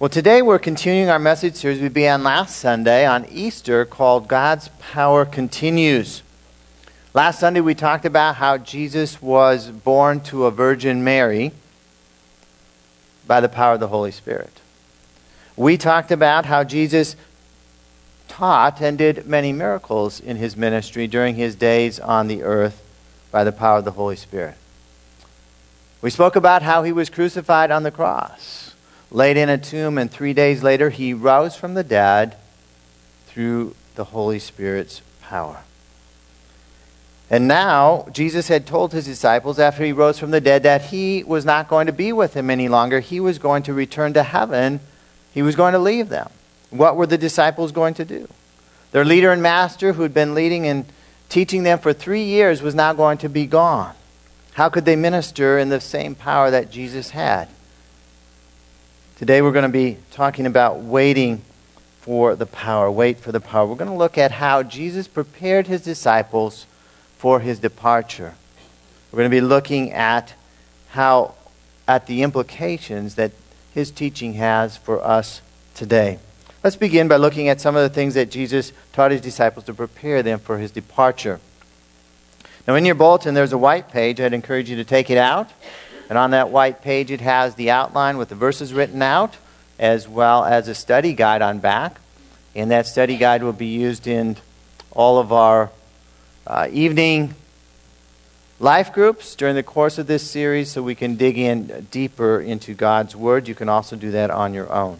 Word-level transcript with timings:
Well, 0.00 0.08
today 0.08 0.42
we're 0.42 0.60
continuing 0.60 1.10
our 1.10 1.18
message 1.18 1.56
series 1.56 1.80
we 1.80 1.88
began 1.88 2.22
last 2.22 2.54
Sunday 2.54 3.04
on 3.04 3.26
Easter 3.32 3.84
called 3.84 4.28
God's 4.28 4.68
Power 4.78 5.24
Continues. 5.24 6.22
Last 7.14 7.40
Sunday 7.40 7.60
we 7.60 7.74
talked 7.74 8.04
about 8.04 8.36
how 8.36 8.58
Jesus 8.58 9.20
was 9.20 9.72
born 9.72 10.20
to 10.20 10.46
a 10.46 10.52
Virgin 10.52 11.02
Mary 11.02 11.50
by 13.26 13.40
the 13.40 13.48
power 13.48 13.74
of 13.74 13.80
the 13.80 13.88
Holy 13.88 14.12
Spirit. 14.12 14.60
We 15.56 15.76
talked 15.76 16.12
about 16.12 16.46
how 16.46 16.62
Jesus 16.62 17.16
taught 18.28 18.80
and 18.80 18.96
did 18.96 19.26
many 19.26 19.52
miracles 19.52 20.20
in 20.20 20.36
his 20.36 20.56
ministry 20.56 21.08
during 21.08 21.34
his 21.34 21.56
days 21.56 21.98
on 21.98 22.28
the 22.28 22.44
earth 22.44 22.84
by 23.32 23.42
the 23.42 23.50
power 23.50 23.78
of 23.78 23.84
the 23.84 23.90
Holy 23.90 24.14
Spirit. 24.14 24.54
We 26.00 26.10
spoke 26.10 26.36
about 26.36 26.62
how 26.62 26.84
he 26.84 26.92
was 26.92 27.10
crucified 27.10 27.72
on 27.72 27.82
the 27.82 27.90
cross 27.90 28.67
laid 29.10 29.36
in 29.36 29.48
a 29.48 29.58
tomb, 29.58 29.98
and 29.98 30.10
three 30.10 30.32
days 30.32 30.62
later 30.62 30.90
he 30.90 31.14
rose 31.14 31.56
from 31.56 31.74
the 31.74 31.84
dead 31.84 32.36
through 33.26 33.74
the 33.94 34.04
Holy 34.04 34.38
Spirit's 34.38 35.02
power. 35.22 35.62
And 37.30 37.46
now, 37.46 38.08
Jesus 38.10 38.48
had 38.48 38.66
told 38.66 38.92
his 38.92 39.04
disciples 39.04 39.58
after 39.58 39.84
he 39.84 39.92
rose 39.92 40.18
from 40.18 40.30
the 40.30 40.40
dead 40.40 40.62
that 40.62 40.86
he 40.86 41.22
was 41.24 41.44
not 41.44 41.68
going 41.68 41.86
to 41.86 41.92
be 41.92 42.10
with 42.10 42.32
them 42.32 42.48
any 42.48 42.68
longer. 42.68 43.00
He 43.00 43.20
was 43.20 43.38
going 43.38 43.64
to 43.64 43.74
return 43.74 44.14
to 44.14 44.22
heaven. 44.22 44.80
He 45.34 45.42
was 45.42 45.54
going 45.54 45.74
to 45.74 45.78
leave 45.78 46.08
them. 46.08 46.30
What 46.70 46.96
were 46.96 47.06
the 47.06 47.18
disciples 47.18 47.70
going 47.70 47.94
to 47.94 48.04
do? 48.04 48.28
Their 48.92 49.04
leader 49.04 49.30
and 49.30 49.42
master, 49.42 49.92
who 49.92 50.02
had 50.02 50.14
been 50.14 50.34
leading 50.34 50.66
and 50.66 50.86
teaching 51.28 51.64
them 51.64 51.78
for 51.78 51.92
three 51.92 52.24
years, 52.24 52.62
was 52.62 52.74
now 52.74 52.94
going 52.94 53.18
to 53.18 53.28
be 53.28 53.44
gone. 53.44 53.94
How 54.52 54.70
could 54.70 54.86
they 54.86 54.96
minister 54.96 55.58
in 55.58 55.68
the 55.68 55.80
same 55.80 56.14
power 56.14 56.50
that 56.50 56.70
Jesus 56.70 57.10
had? 57.10 57.48
Today 59.18 59.42
we're 59.42 59.50
going 59.50 59.64
to 59.64 59.68
be 59.68 59.98
talking 60.12 60.46
about 60.46 60.78
waiting 60.78 61.42
for 62.02 62.36
the 62.36 62.46
power. 62.46 62.88
Wait 62.88 63.18
for 63.18 63.32
the 63.32 63.40
power. 63.40 63.66
We're 63.66 63.74
going 63.74 63.90
to 63.90 63.96
look 63.96 64.16
at 64.16 64.30
how 64.30 64.62
Jesus 64.62 65.08
prepared 65.08 65.66
his 65.66 65.82
disciples 65.82 66.66
for 67.16 67.40
his 67.40 67.58
departure. 67.58 68.34
We're 69.10 69.16
going 69.16 69.28
to 69.28 69.36
be 69.36 69.40
looking 69.40 69.90
at 69.90 70.34
how 70.90 71.34
at 71.88 72.06
the 72.06 72.22
implications 72.22 73.16
that 73.16 73.32
his 73.74 73.90
teaching 73.90 74.34
has 74.34 74.76
for 74.76 75.04
us 75.04 75.40
today. 75.74 76.20
Let's 76.62 76.76
begin 76.76 77.08
by 77.08 77.16
looking 77.16 77.48
at 77.48 77.60
some 77.60 77.74
of 77.74 77.82
the 77.82 77.92
things 77.92 78.14
that 78.14 78.30
Jesus 78.30 78.72
taught 78.92 79.10
his 79.10 79.20
disciples 79.20 79.64
to 79.64 79.74
prepare 79.74 80.22
them 80.22 80.38
for 80.38 80.58
his 80.58 80.70
departure. 80.70 81.40
Now, 82.68 82.76
in 82.76 82.84
your 82.84 82.94
bulletin, 82.94 83.34
there's 83.34 83.52
a 83.52 83.58
white 83.58 83.90
page. 83.90 84.20
I'd 84.20 84.32
encourage 84.32 84.70
you 84.70 84.76
to 84.76 84.84
take 84.84 85.10
it 85.10 85.18
out 85.18 85.50
and 86.08 86.16
on 86.16 86.30
that 86.30 86.50
white 86.50 86.82
page, 86.82 87.10
it 87.10 87.20
has 87.20 87.54
the 87.54 87.70
outline 87.70 88.16
with 88.16 88.30
the 88.30 88.34
verses 88.34 88.72
written 88.72 89.02
out, 89.02 89.36
as 89.78 90.08
well 90.08 90.44
as 90.44 90.68
a 90.68 90.74
study 90.74 91.12
guide 91.12 91.42
on 91.42 91.58
back. 91.58 92.00
And 92.54 92.70
that 92.70 92.86
study 92.86 93.16
guide 93.16 93.42
will 93.42 93.52
be 93.52 93.66
used 93.66 94.06
in 94.06 94.36
all 94.90 95.18
of 95.18 95.32
our 95.32 95.70
uh, 96.46 96.68
evening 96.72 97.34
life 98.58 98.92
groups 98.92 99.36
during 99.36 99.54
the 99.54 99.62
course 99.62 99.98
of 99.98 100.06
this 100.06 100.28
series 100.28 100.70
so 100.70 100.82
we 100.82 100.94
can 100.94 101.16
dig 101.16 101.38
in 101.38 101.86
deeper 101.90 102.40
into 102.40 102.74
God's 102.74 103.14
Word. 103.14 103.46
You 103.46 103.54
can 103.54 103.68
also 103.68 103.94
do 103.94 104.10
that 104.12 104.30
on 104.30 104.54
your 104.54 104.72
own. 104.72 104.98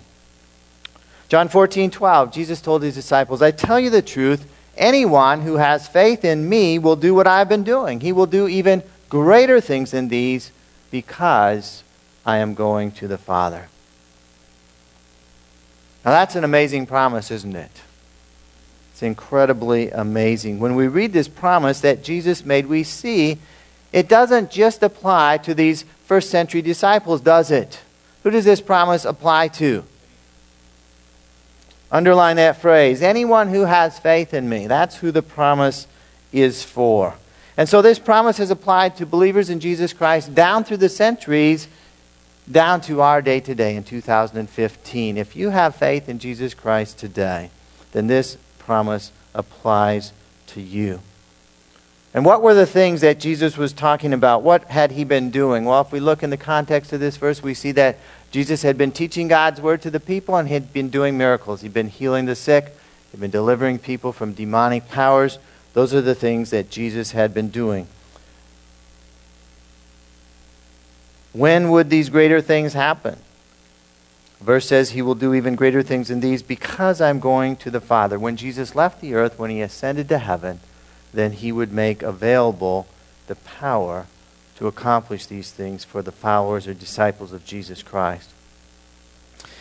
John 1.29 1.49
14, 1.49 1.91
12, 1.91 2.33
Jesus 2.33 2.61
told 2.61 2.83
his 2.83 2.95
disciples, 2.95 3.43
I 3.43 3.51
tell 3.51 3.81
you 3.81 3.91
the 3.91 4.03
truth, 4.03 4.51
anyone 4.77 5.41
who 5.41 5.57
has 5.57 5.89
faith 5.89 6.25
in 6.25 6.49
me 6.49 6.79
will 6.79 6.97
do 6.97 7.15
what 7.15 7.27
I've 7.27 7.49
been 7.49 7.65
doing. 7.65 8.01
He 8.01 8.13
will 8.13 8.27
do 8.27 8.47
even 8.47 8.83
greater 9.09 9.61
things 9.61 9.91
than 9.91 10.09
these 10.09 10.53
because 10.91 11.83
I 12.25 12.39
am 12.39 12.55
going 12.55 12.93
to 12.93 13.09
the 13.09 13.19
Father. 13.19 13.69
Now, 16.05 16.13
that's 16.13 16.37
an 16.37 16.45
amazing 16.45 16.87
promise, 16.87 17.31
isn't 17.31 17.57
it? 17.57 17.83
It's 18.93 19.03
incredibly 19.03 19.91
amazing. 19.91 20.59
When 20.59 20.75
we 20.75 20.89
read 20.89 21.13
this 21.13 21.29
promise 21.29 21.81
that 21.83 22.03
Jesus 22.03 22.45
made, 22.45 22.67
we 22.67 22.83
see 22.83 23.39
it 23.93 24.09
doesn't 24.09 24.51
just 24.51 24.83
apply 24.83 25.39
to 25.39 25.55
these 25.55 25.85
first 26.05 26.31
century 26.31 26.63
disciples, 26.63 27.21
does 27.21 27.51
it? 27.51 27.81
Who 28.23 28.31
does 28.31 28.45
this 28.45 28.61
promise 28.61 29.05
apply 29.05 29.49
to? 29.49 29.85
Underline 31.91 32.37
that 32.37 32.61
phrase. 32.61 33.03
Anyone 33.03 33.49
who 33.49 33.65
has 33.65 33.99
faith 33.99 34.35
in 34.35 34.49
me. 34.49 34.67
That's 34.67 34.97
who 34.97 35.11
the 35.11 35.23
promise 35.23 35.87
is 36.33 36.63
for. 36.63 37.15
And 37.59 37.69
so 37.69 37.83
this 37.83 37.99
promise 37.99 38.39
has 38.39 38.53
applied 38.53 38.97
to 38.97 39.05
believers 39.05 39.51
in 39.51 39.59
Jesus 39.59 39.93
Christ 39.93 40.33
down 40.33 40.63
through 40.63 40.77
the 40.77 40.89
centuries, 40.89 41.67
down 42.51 42.81
to 42.83 43.01
our 43.03 43.21
day 43.21 43.41
today 43.41 43.75
in 43.75 43.83
2015. 43.83 45.17
If 45.17 45.35
you 45.35 45.51
have 45.51 45.75
faith 45.75 46.09
in 46.09 46.21
Jesus 46.21 46.55
Christ 46.55 46.99
today, 46.99 47.51
then 47.91 48.07
this 48.07 48.39
promise 48.61 49.11
applies 49.35 50.13
to 50.47 50.61
you. 50.61 51.01
And 52.15 52.25
what 52.25 52.43
were 52.43 52.55
the 52.55 52.65
things 52.65 53.01
that 53.01 53.19
Jesus 53.19 53.59
was 53.59 53.73
talking 53.73 54.13
about? 54.13 54.45
What 54.45 54.65
had 54.67 54.93
he 54.93 55.03
been 55.03 55.31
doing? 55.31 55.65
Well, 55.65 55.81
if 55.81 55.91
we 55.91 55.99
look 55.99 56.23
in 56.23 56.31
the 56.31 56.37
context 56.37 56.93
of 56.93 57.01
this 57.01 57.17
verse, 57.17 57.43
we 57.43 57.55
see 57.55 57.73
that 57.73 57.99
Jesus 58.31 58.63
had 58.63 58.79
been 58.79 58.93
teaching 58.93 59.27
God's 59.27 59.61
word 59.61 59.83
to 59.83 59.91
the 59.91 60.01
people 60.01 60.37
and 60.37 60.49
had 60.49 60.73
been 60.73 60.91
doing 60.91 61.19
miracles. 61.19 61.63
He'd 61.63 61.75
been 61.75 61.89
healing 61.89 62.27
the 62.27 62.37
sick, 62.37 62.73
he'd 63.11 63.21
been 63.21 63.33
delivering 63.33 63.81
people 63.81 64.13
from 64.13 64.33
demonic 64.33 64.89
powers. 64.89 65.41
Those 65.75 65.95
are 65.95 66.01
the 66.01 66.15
things 66.15 66.51
that 66.51 66.71
Jesus 66.71 67.13
had 67.13 67.33
been 67.35 67.51
doing. 67.51 67.87
When 71.33 71.71
would 71.71 71.91
these 71.91 72.09
greater 72.09 72.41
things 72.41 72.73
happen? 72.73 73.19
Verse 74.41 74.67
says, 74.67 74.91
He 74.91 75.03
will 75.03 75.15
do 75.15 75.35
even 75.35 75.57
greater 75.57 75.83
things 75.83 76.09
than 76.09 76.21
these 76.21 76.43
because 76.43 77.01
I'm 77.01 77.21
going 77.21 77.57
to 77.57 77.71
the 77.71 77.81
Father. 77.81 78.19
When 78.19 78.37
Jesus 78.37 78.75
left 78.75 79.01
the 79.01 79.15
earth, 79.15 79.39
when 79.39 79.51
He 79.51 79.61
ascended 79.61 80.09
to 80.09 80.19
heaven, 80.19 80.61
then 81.13 81.33
He 81.33 81.53
would 81.53 81.73
make 81.73 82.03
available 82.03 82.87
the 83.27 83.37
power 83.37 84.07
to 84.57 84.67
accomplish 84.67 85.27
these 85.27 85.51
things 85.51 85.85
for 85.85 86.03
the 86.03 86.13
followers 86.13 86.67
or 86.67 86.75
disciples 86.75 87.33
of 87.33 87.45
Jesus 87.45 87.83
Christ. 87.83 88.31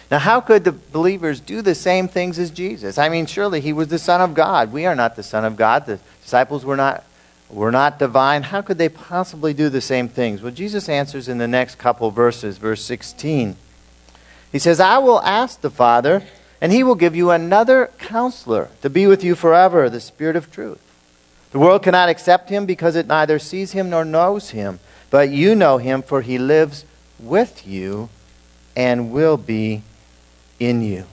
Now, 0.10 0.20
how 0.20 0.40
could 0.40 0.64
the 0.64 0.72
believers 0.72 1.42
do 1.42 1.62
the 1.62 1.76
same 1.76 2.08
things 2.08 2.40
as 2.40 2.50
Jesus? 2.50 2.98
I 2.98 3.10
mean, 3.10 3.26
surely 3.26 3.60
he 3.60 3.74
was 3.74 3.90
the 3.90 4.00
Son 4.00 4.22
of 4.22 4.34
God. 4.34 4.72
We 4.72 4.86
are 4.86 4.96
not 4.96 5.16
the 5.16 5.24
Son 5.24 5.44
of 5.44 5.58
God. 5.58 5.86
The 5.86 6.00
disciples 6.24 6.64
were 6.64 6.78
not, 6.78 7.04
were 7.50 7.72
not 7.72 8.00
divine. 8.00 8.44
How 8.44 8.62
could 8.62 8.78
they 8.78 8.88
possibly 8.88 9.54
do 9.54 9.68
the 9.68 9.82
same 9.82 10.08
things? 10.08 10.42
Well, 10.42 10.54
Jesus 10.54 10.88
answers 10.88 11.28
in 11.28 11.40
the 11.40 11.48
next 11.48 11.76
couple 11.76 12.10
verses, 12.12 12.58
verse 12.58 12.84
16. 12.86 13.58
He 14.50 14.60
says, 14.60 14.80
I 14.80 14.98
will 15.00 15.22
ask 15.24 15.60
the 15.60 15.70
Father, 15.70 16.24
and 16.62 16.72
he 16.72 16.84
will 16.84 16.96
give 16.96 17.16
you 17.16 17.32
another 17.32 17.92
counselor 17.98 18.70
to 18.82 18.90
be 18.90 19.08
with 19.08 19.26
you 19.26 19.36
forever, 19.36 19.90
the 19.90 20.00
Spirit 20.00 20.38
of 20.38 20.50
truth. 20.50 20.82
The 21.52 21.60
world 21.60 21.84
cannot 21.84 22.08
accept 22.08 22.50
him 22.50 22.66
because 22.66 22.96
it 22.96 23.08
neither 23.08 23.40
sees 23.40 23.74
him 23.74 23.90
nor 23.90 24.06
knows 24.06 24.52
him. 24.52 24.80
But 25.10 25.32
you 25.32 25.54
know 25.54 25.80
him, 25.80 26.02
for 26.02 26.22
he 26.22 26.38
lives 26.38 26.86
with 27.20 27.68
you 27.68 28.10
and 28.76 29.12
will 29.12 29.38
be 29.38 29.82
in 30.60 30.82
you. 30.82 31.06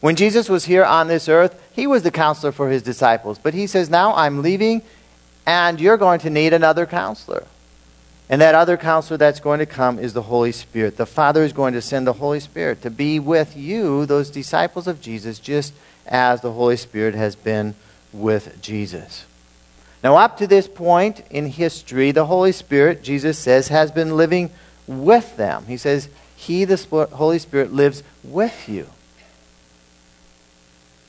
When 0.00 0.16
Jesus 0.16 0.48
was 0.48 0.64
here 0.64 0.84
on 0.84 1.08
this 1.08 1.28
earth, 1.28 1.60
he 1.72 1.86
was 1.86 2.02
the 2.02 2.10
counselor 2.10 2.52
for 2.52 2.70
his 2.70 2.82
disciples. 2.82 3.38
But 3.38 3.54
he 3.54 3.66
says, 3.66 3.90
Now 3.90 4.14
I'm 4.14 4.42
leaving, 4.42 4.82
and 5.46 5.80
you're 5.80 5.96
going 5.96 6.20
to 6.20 6.30
need 6.30 6.52
another 6.52 6.86
counselor. 6.86 7.44
And 8.30 8.40
that 8.40 8.54
other 8.54 8.76
counselor 8.76 9.16
that's 9.16 9.40
going 9.40 9.58
to 9.58 9.66
come 9.66 9.98
is 9.98 10.12
the 10.12 10.22
Holy 10.22 10.52
Spirit. 10.52 10.98
The 10.98 11.06
Father 11.06 11.42
is 11.42 11.52
going 11.52 11.72
to 11.74 11.80
send 11.80 12.06
the 12.06 12.12
Holy 12.12 12.40
Spirit 12.40 12.82
to 12.82 12.90
be 12.90 13.18
with 13.18 13.56
you, 13.56 14.04
those 14.06 14.30
disciples 14.30 14.86
of 14.86 15.00
Jesus, 15.00 15.38
just 15.38 15.72
as 16.06 16.42
the 16.42 16.52
Holy 16.52 16.76
Spirit 16.76 17.14
has 17.14 17.34
been 17.34 17.74
with 18.12 18.60
Jesus. 18.60 19.24
Now, 20.04 20.16
up 20.16 20.36
to 20.38 20.46
this 20.46 20.68
point 20.68 21.24
in 21.30 21.46
history, 21.46 22.12
the 22.12 22.26
Holy 22.26 22.52
Spirit, 22.52 23.02
Jesus 23.02 23.38
says, 23.38 23.68
has 23.68 23.90
been 23.90 24.16
living 24.16 24.50
with 24.86 25.36
them. 25.36 25.64
He 25.66 25.76
says, 25.76 26.08
he, 26.38 26.64
the 26.64 27.08
Holy 27.14 27.40
Spirit, 27.40 27.72
lives 27.72 28.04
with 28.22 28.68
you. 28.68 28.86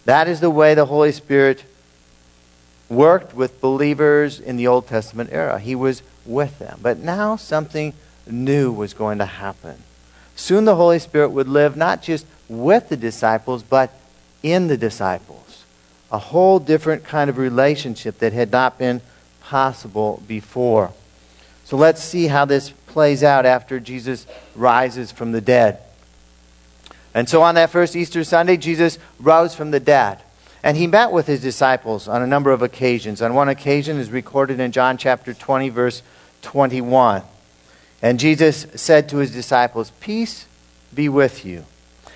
That 0.05 0.27
is 0.27 0.39
the 0.39 0.49
way 0.49 0.73
the 0.73 0.87
Holy 0.87 1.11
Spirit 1.11 1.63
worked 2.89 3.35
with 3.35 3.61
believers 3.61 4.39
in 4.39 4.57
the 4.57 4.65
Old 4.65 4.87
Testament 4.87 5.29
era. 5.31 5.59
He 5.59 5.75
was 5.75 6.01
with 6.25 6.57
them. 6.57 6.79
But 6.81 6.97
now 6.97 7.35
something 7.35 7.93
new 8.27 8.71
was 8.71 8.95
going 8.95 9.19
to 9.19 9.27
happen. 9.27 9.83
Soon 10.35 10.65
the 10.65 10.75
Holy 10.75 10.97
Spirit 10.97 11.29
would 11.29 11.47
live 11.47 11.77
not 11.77 12.01
just 12.01 12.25
with 12.47 12.89
the 12.89 12.97
disciples, 12.97 13.61
but 13.61 13.93
in 14.41 14.65
the 14.65 14.77
disciples. 14.77 15.63
A 16.11 16.17
whole 16.17 16.57
different 16.57 17.03
kind 17.03 17.29
of 17.29 17.37
relationship 17.37 18.17
that 18.17 18.33
had 18.33 18.51
not 18.51 18.79
been 18.79 19.01
possible 19.41 20.23
before. 20.27 20.91
So 21.65 21.77
let's 21.77 22.03
see 22.03 22.25
how 22.25 22.45
this 22.45 22.73
plays 22.89 23.23
out 23.23 23.45
after 23.45 23.79
Jesus 23.79 24.27
rises 24.55 25.11
from 25.11 25.31
the 25.31 25.41
dead. 25.41 25.79
And 27.13 27.27
so 27.27 27.41
on 27.41 27.55
that 27.55 27.69
first 27.69 27.95
Easter 27.95 28.23
Sunday, 28.23 28.57
Jesus 28.57 28.99
rose 29.19 29.55
from 29.55 29.71
the 29.71 29.79
dead. 29.79 30.21
And 30.61 30.75
he 30.75 30.87
met 30.87 31.11
with 31.11 31.27
his 31.27 31.41
disciples 31.41 32.07
on 32.07 32.21
a 32.21 32.27
number 32.27 32.51
of 32.51 32.61
occasions. 32.61 33.21
On 33.21 33.33
one 33.33 33.49
occasion 33.49 33.97
is 33.97 34.11
recorded 34.11 34.59
in 34.59 34.71
John 34.71 34.97
chapter 34.97 35.33
20, 35.33 35.69
verse 35.69 36.01
21. 36.41 37.23
And 38.01 38.19
Jesus 38.19 38.67
said 38.75 39.09
to 39.09 39.17
his 39.17 39.31
disciples, 39.31 39.91
Peace 39.99 40.45
be 40.93 41.07
with 41.07 41.45
you. 41.45 41.65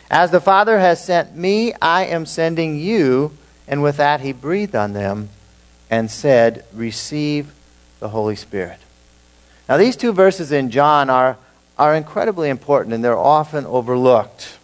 As 0.09 0.31
the 0.31 0.41
Father 0.41 0.79
has 0.79 1.03
sent 1.03 1.35
me, 1.35 1.73
I 1.81 2.05
am 2.05 2.25
sending 2.25 2.79
you. 2.79 3.31
And 3.67 3.81
with 3.81 3.97
that, 3.97 4.21
he 4.21 4.33
breathed 4.33 4.75
on 4.75 4.93
them 4.93 5.29
and 5.89 6.11
said, 6.11 6.65
Receive 6.73 7.53
the 7.99 8.09
Holy 8.09 8.35
Spirit. 8.35 8.79
Now, 9.67 9.77
these 9.77 9.95
two 9.95 10.11
verses 10.11 10.51
in 10.51 10.69
John 10.69 11.09
are, 11.09 11.37
are 11.77 11.95
incredibly 11.95 12.49
important 12.49 12.93
and 12.93 13.03
they're 13.03 13.17
often 13.17 13.65
overlooked. 13.65 14.57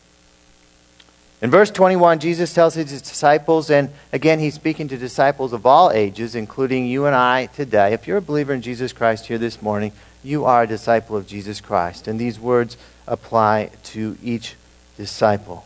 In 1.42 1.50
verse 1.50 1.72
21, 1.72 2.20
Jesus 2.20 2.54
tells 2.54 2.74
his 2.74 3.02
disciples, 3.02 3.70
and 3.70 3.90
again, 4.12 4.40
he's 4.40 4.56
speaking 4.56 4.90
to 4.90 4.98
disciples 4.98 5.54
of 5.54 5.66
all 5.66 5.90
ages, 5.90 6.36
including 6.36 6.86
you 6.86 7.06
and 7.06 7.16
I 7.16 7.46
today. 7.46 7.94
If 7.94 8.08
you're 8.08 8.18
a 8.18 8.22
believer 8.22 8.54
in 8.54 8.62
Jesus 8.62 8.92
Christ 8.92 9.28
here 9.28 9.38
this 9.38 9.62
morning, 9.62 9.94
you 10.22 10.44
are 10.44 10.64
a 10.64 10.68
disciple 10.68 11.16
of 11.16 11.28
Jesus 11.28 11.62
Christ. 11.62 12.10
And 12.10 12.20
these 12.20 12.38
words 12.38 12.76
apply 13.08 13.72
to 13.86 14.18
each 14.22 14.56
disciple. 14.98 15.66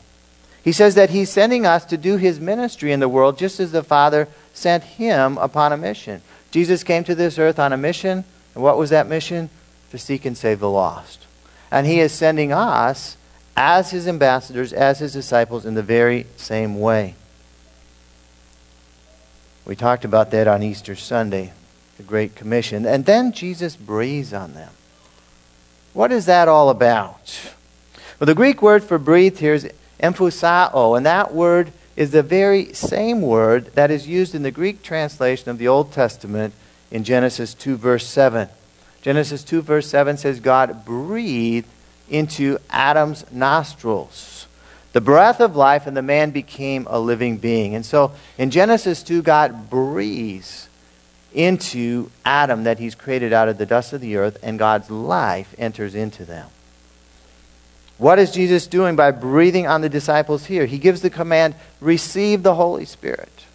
He 0.63 0.71
says 0.71 0.93
that 0.93 1.09
he's 1.09 1.31
sending 1.31 1.65
us 1.65 1.85
to 1.85 1.97
do 1.97 2.17
his 2.17 2.39
ministry 2.39 2.91
in 2.91 2.99
the 2.99 3.09
world 3.09 3.39
just 3.39 3.59
as 3.59 3.71
the 3.71 3.83
Father 3.83 4.27
sent 4.53 4.83
him 4.83 5.39
upon 5.39 5.73
a 5.73 5.77
mission. 5.77 6.21
Jesus 6.51 6.83
came 6.83 7.03
to 7.05 7.15
this 7.15 7.39
earth 7.39 7.57
on 7.57 7.73
a 7.73 7.77
mission. 7.77 8.25
And 8.53 8.63
what 8.63 8.77
was 8.77 8.89
that 8.91 9.07
mission? 9.07 9.49
To 9.91 9.97
seek 9.97 10.25
and 10.25 10.37
save 10.37 10.59
the 10.59 10.69
lost. 10.69 11.25
And 11.71 11.87
he 11.87 11.99
is 11.99 12.11
sending 12.11 12.51
us 12.51 13.17
as 13.55 13.91
his 13.91 14.07
ambassadors, 14.07 14.73
as 14.73 14.99
his 14.99 15.13
disciples, 15.13 15.65
in 15.65 15.75
the 15.75 15.83
very 15.83 16.25
same 16.37 16.79
way. 16.79 17.15
We 19.65 19.75
talked 19.75 20.03
about 20.03 20.31
that 20.31 20.47
on 20.47 20.61
Easter 20.61 20.95
Sunday, 20.95 21.53
the 21.97 22.03
Great 22.03 22.35
Commission. 22.35 22.85
And 22.85 23.05
then 23.05 23.31
Jesus 23.31 23.75
breathes 23.75 24.33
on 24.33 24.53
them. 24.53 24.71
What 25.93 26.11
is 26.11 26.25
that 26.25 26.47
all 26.47 26.69
about? 26.69 27.53
Well, 28.19 28.25
the 28.25 28.35
Greek 28.35 28.61
word 28.61 28.83
for 28.83 28.97
breathe 28.97 29.37
here 29.37 29.53
is 29.53 29.69
emphusao, 30.01 30.97
and 30.97 31.05
that 31.05 31.33
word 31.33 31.71
is 31.95 32.11
the 32.11 32.23
very 32.23 32.73
same 32.73 33.21
word 33.21 33.67
that 33.75 33.91
is 33.91 34.07
used 34.07 34.33
in 34.33 34.43
the 34.43 34.51
Greek 34.51 34.81
translation 34.81 35.49
of 35.49 35.59
the 35.59 35.67
Old 35.67 35.91
Testament 35.91 36.53
in 36.93 37.03
Genesis 37.03 37.53
2, 37.53 37.75
verse 37.75 38.07
7. 38.07 38.47
Genesis 39.01 39.43
2, 39.43 39.61
verse 39.61 39.89
7 39.89 40.15
says, 40.15 40.39
God 40.39 40.85
breathed 40.85 41.67
into 42.09 42.57
Adam's 42.69 43.29
nostrils 43.31 44.33
the 44.93 45.01
breath 45.01 45.41
of 45.41 45.55
life, 45.55 45.87
and 45.87 45.97
the 45.97 46.03
man 46.03 46.29
became 46.29 46.87
a 46.89 46.99
living 46.99 47.37
being. 47.37 47.75
And 47.75 47.85
so 47.85 48.13
in 48.37 48.51
Genesis 48.51 49.03
2, 49.03 49.23
God 49.23 49.69
breathes 49.69 50.69
into 51.33 52.11
Adam 52.23 52.63
that 52.65 52.77
he's 52.77 52.93
created 52.93 53.33
out 53.33 53.49
of 53.49 53.57
the 53.57 53.65
dust 53.65 53.91
of 53.91 54.01
the 54.01 54.15
earth, 54.17 54.37
and 54.43 54.59
God's 54.59 54.91
life 54.91 55.55
enters 55.57 55.95
into 55.95 56.23
them. 56.25 56.47
What 57.97 58.19
is 58.19 58.31
Jesus 58.31 58.67
doing 58.67 58.95
by 58.95 59.09
breathing 59.11 59.65
on 59.65 59.81
the 59.81 59.89
disciples 59.89 60.45
here? 60.45 60.67
He 60.67 60.77
gives 60.77 61.01
the 61.01 61.09
command, 61.09 61.55
receive 61.81 62.43
the 62.43 62.55
Holy 62.55 62.85
Spirit. 62.85 63.45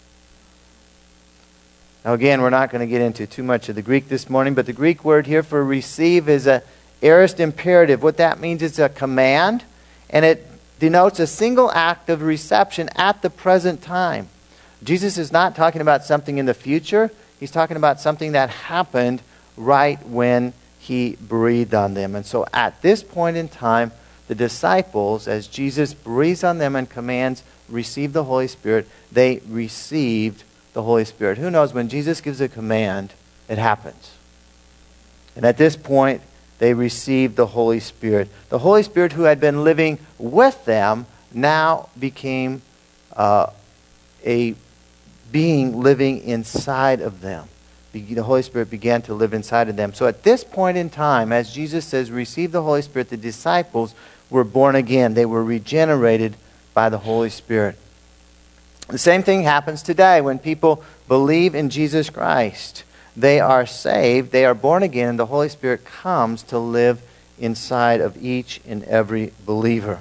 Now, 2.04 2.14
again, 2.14 2.40
we're 2.40 2.50
not 2.50 2.70
going 2.70 2.80
to 2.80 2.86
get 2.86 3.00
into 3.00 3.26
too 3.26 3.42
much 3.42 3.68
of 3.68 3.74
the 3.74 3.82
Greek 3.82 4.08
this 4.08 4.30
morning, 4.30 4.54
but 4.54 4.66
the 4.66 4.72
Greek 4.72 5.04
word 5.04 5.26
here 5.26 5.42
for 5.42 5.64
receive 5.64 6.28
is 6.28 6.46
a 6.46 6.62
aorist 7.02 7.40
imperative. 7.40 8.02
What 8.02 8.16
that 8.18 8.40
means 8.40 8.62
is 8.62 8.78
a 8.78 8.88
command, 8.88 9.64
and 10.08 10.24
it 10.24 10.46
denotes 10.78 11.18
a 11.18 11.26
single 11.26 11.70
act 11.72 12.08
of 12.08 12.22
reception 12.22 12.88
at 12.94 13.22
the 13.22 13.30
present 13.30 13.82
time. 13.82 14.28
Jesus 14.82 15.18
is 15.18 15.32
not 15.32 15.56
talking 15.56 15.80
about 15.80 16.04
something 16.04 16.38
in 16.38 16.46
the 16.46 16.54
future, 16.54 17.10
he's 17.40 17.50
talking 17.50 17.76
about 17.76 18.00
something 18.00 18.32
that 18.32 18.50
happened 18.50 19.20
right 19.56 20.04
when 20.06 20.52
he 20.78 21.16
breathed 21.20 21.74
on 21.74 21.94
them. 21.94 22.14
And 22.14 22.24
so 22.24 22.46
at 22.52 22.80
this 22.80 23.02
point 23.02 23.36
in 23.36 23.48
time, 23.48 23.90
the 24.28 24.36
disciples, 24.36 25.26
as 25.26 25.48
Jesus 25.48 25.94
breathes 25.94 26.44
on 26.44 26.58
them 26.58 26.76
and 26.76 26.88
commands, 26.88 27.42
receive 27.68 28.12
the 28.12 28.24
Holy 28.24 28.46
Spirit, 28.46 28.86
they 29.10 29.40
received 29.48 30.44
the 30.72 30.82
Holy 30.82 31.04
Spirit. 31.04 31.38
Who 31.38 31.50
knows, 31.50 31.72
when 31.72 31.88
Jesus 31.88 32.20
gives 32.20 32.40
a 32.40 32.48
command, 32.48 33.12
it 33.48 33.58
happens. 33.58 34.12
And 35.36 35.44
at 35.44 35.56
this 35.56 35.76
point, 35.76 36.22
they 36.58 36.74
received 36.74 37.36
the 37.36 37.46
Holy 37.46 37.80
Spirit. 37.80 38.28
The 38.48 38.58
Holy 38.58 38.82
Spirit, 38.82 39.12
who 39.12 39.22
had 39.22 39.40
been 39.40 39.64
living 39.64 39.98
with 40.18 40.64
them, 40.64 41.06
now 41.32 41.88
became 41.98 42.62
uh, 43.14 43.50
a 44.24 44.54
being 45.30 45.80
living 45.80 46.22
inside 46.24 47.00
of 47.00 47.20
them. 47.20 47.48
The 47.92 48.16
Holy 48.16 48.42
Spirit 48.42 48.70
began 48.70 49.02
to 49.02 49.14
live 49.14 49.32
inside 49.32 49.68
of 49.68 49.76
them. 49.76 49.94
So 49.94 50.06
at 50.06 50.22
this 50.22 50.44
point 50.44 50.76
in 50.76 50.90
time, 50.90 51.32
as 51.32 51.52
Jesus 51.52 51.84
says, 51.84 52.10
receive 52.10 52.52
the 52.52 52.62
Holy 52.62 52.82
Spirit, 52.82 53.08
the 53.08 53.16
disciples 53.16 53.94
were 54.30 54.44
born 54.44 54.76
again. 54.76 55.14
They 55.14 55.26
were 55.26 55.42
regenerated 55.42 56.36
by 56.74 56.88
the 56.90 56.98
Holy 56.98 57.30
Spirit. 57.30 57.76
The 58.88 58.98
same 58.98 59.22
thing 59.22 59.42
happens 59.42 59.82
today 59.82 60.20
when 60.20 60.38
people 60.38 60.82
believe 61.08 61.54
in 61.54 61.70
Jesus 61.70 62.10
Christ. 62.10 62.84
They 63.16 63.38
are 63.40 63.66
saved, 63.66 64.32
they 64.32 64.44
are 64.44 64.54
born 64.54 64.82
again, 64.82 65.16
the 65.16 65.26
Holy 65.26 65.48
Spirit 65.48 65.84
comes 65.84 66.42
to 66.44 66.58
live 66.58 67.02
inside 67.38 68.00
of 68.00 68.22
each 68.22 68.60
and 68.66 68.82
every 68.84 69.32
believer. 69.44 70.00